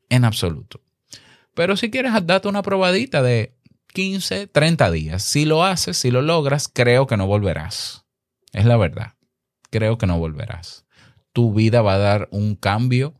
En 0.09 0.25
absoluto. 0.25 0.81
Pero 1.53 1.77
si 1.77 1.91
quieres, 1.91 2.13
date 2.25 2.47
una 2.47 2.61
probadita 2.61 3.21
de 3.21 3.57
15, 3.93 4.47
30 4.47 4.91
días. 4.91 5.23
Si 5.23 5.45
lo 5.45 5.63
haces, 5.63 5.97
si 5.97 6.11
lo 6.11 6.21
logras, 6.21 6.67
creo 6.67 7.07
que 7.07 7.17
no 7.17 7.27
volverás. 7.27 8.05
Es 8.51 8.65
la 8.65 8.77
verdad. 8.77 9.13
Creo 9.69 9.97
que 9.97 10.07
no 10.07 10.19
volverás. 10.19 10.85
Tu 11.31 11.53
vida 11.53 11.81
va 11.81 11.95
a 11.95 11.99
dar 11.99 12.29
un 12.31 12.55
cambio. 12.55 13.15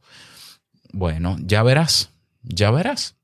Bueno, 0.91 1.37
ya 1.39 1.63
verás. 1.63 2.11
Ya 2.43 2.71
verás 2.71 3.15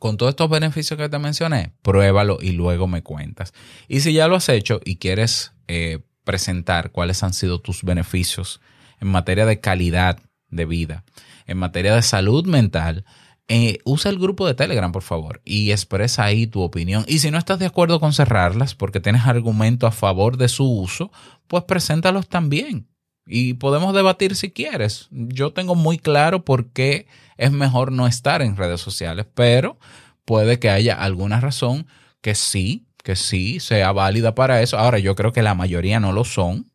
con 0.00 0.16
todos 0.16 0.30
estos 0.30 0.48
beneficios 0.48 0.98
que 0.98 1.10
te 1.10 1.18
mencioné, 1.18 1.74
pruébalo 1.82 2.38
y 2.40 2.52
luego 2.52 2.88
me 2.88 3.02
cuentas. 3.02 3.52
Y 3.86 4.00
si 4.00 4.14
ya 4.14 4.28
lo 4.28 4.36
has 4.36 4.48
hecho 4.48 4.80
y 4.82 4.96
quieres 4.96 5.52
eh, 5.68 6.00
presentar 6.24 6.90
cuáles 6.90 7.22
han 7.22 7.34
sido 7.34 7.60
tus 7.60 7.84
beneficios 7.84 8.62
en 8.98 9.08
materia 9.08 9.44
de 9.44 9.60
calidad 9.60 10.18
de 10.48 10.64
vida, 10.64 11.04
en 11.46 11.58
materia 11.58 11.94
de 11.94 12.00
salud 12.00 12.46
mental, 12.46 13.04
eh, 13.48 13.78
usa 13.84 14.10
el 14.10 14.18
grupo 14.18 14.46
de 14.46 14.54
Telegram, 14.54 14.90
por 14.90 15.02
favor, 15.02 15.42
y 15.44 15.70
expresa 15.70 16.24
ahí 16.24 16.46
tu 16.46 16.62
opinión. 16.62 17.04
Y 17.06 17.18
si 17.18 17.30
no 17.30 17.36
estás 17.36 17.58
de 17.58 17.66
acuerdo 17.66 18.00
con 18.00 18.14
cerrarlas 18.14 18.74
porque 18.74 19.00
tienes 19.00 19.26
argumento 19.26 19.86
a 19.86 19.92
favor 19.92 20.38
de 20.38 20.48
su 20.48 20.64
uso, 20.64 21.12
pues 21.46 21.64
preséntalos 21.64 22.26
también. 22.26 22.88
Y 23.26 23.54
podemos 23.54 23.94
debatir 23.94 24.34
si 24.34 24.50
quieres. 24.50 25.08
Yo 25.10 25.52
tengo 25.52 25.74
muy 25.74 25.98
claro 25.98 26.44
por 26.44 26.70
qué 26.72 27.06
es 27.36 27.52
mejor 27.52 27.92
no 27.92 28.06
estar 28.06 28.42
en 28.42 28.56
redes 28.56 28.80
sociales, 28.80 29.26
pero 29.34 29.78
puede 30.24 30.58
que 30.58 30.70
haya 30.70 30.94
alguna 30.94 31.40
razón 31.40 31.86
que 32.20 32.34
sí, 32.34 32.86
que 33.02 33.16
sí 33.16 33.60
sea 33.60 33.92
válida 33.92 34.34
para 34.34 34.62
eso. 34.62 34.78
Ahora, 34.78 34.98
yo 34.98 35.14
creo 35.14 35.32
que 35.32 35.42
la 35.42 35.54
mayoría 35.54 36.00
no 36.00 36.12
lo 36.12 36.24
son, 36.24 36.70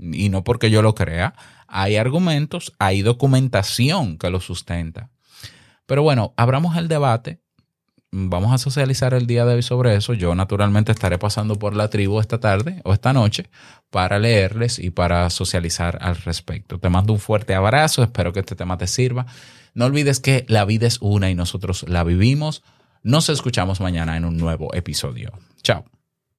y 0.00 0.28
no 0.30 0.44
porque 0.44 0.70
yo 0.70 0.82
lo 0.82 0.94
crea. 0.94 1.34
Hay 1.66 1.96
argumentos, 1.96 2.72
hay 2.78 3.02
documentación 3.02 4.18
que 4.18 4.30
lo 4.30 4.40
sustenta. 4.40 5.10
Pero 5.86 6.02
bueno, 6.02 6.34
abramos 6.36 6.76
el 6.76 6.88
debate. 6.88 7.39
Vamos 8.12 8.52
a 8.52 8.58
socializar 8.58 9.14
el 9.14 9.28
día 9.28 9.44
de 9.44 9.54
hoy 9.54 9.62
sobre 9.62 9.94
eso. 9.94 10.14
Yo 10.14 10.34
naturalmente 10.34 10.90
estaré 10.90 11.16
pasando 11.18 11.56
por 11.56 11.76
la 11.76 11.90
tribu 11.90 12.18
esta 12.18 12.40
tarde 12.40 12.80
o 12.84 12.92
esta 12.92 13.12
noche 13.12 13.48
para 13.90 14.18
leerles 14.18 14.80
y 14.80 14.90
para 14.90 15.30
socializar 15.30 15.98
al 16.00 16.16
respecto. 16.16 16.80
Te 16.80 16.88
mando 16.88 17.12
un 17.12 17.20
fuerte 17.20 17.54
abrazo, 17.54 18.02
espero 18.02 18.32
que 18.32 18.40
este 18.40 18.56
tema 18.56 18.76
te 18.78 18.88
sirva. 18.88 19.26
No 19.74 19.84
olvides 19.84 20.18
que 20.18 20.44
la 20.48 20.64
vida 20.64 20.88
es 20.88 20.98
una 21.00 21.30
y 21.30 21.36
nosotros 21.36 21.88
la 21.88 22.02
vivimos. 22.02 22.64
Nos 23.04 23.28
escuchamos 23.28 23.80
mañana 23.80 24.16
en 24.16 24.24
un 24.24 24.36
nuevo 24.36 24.74
episodio. 24.74 25.32
Chao. 25.62 25.84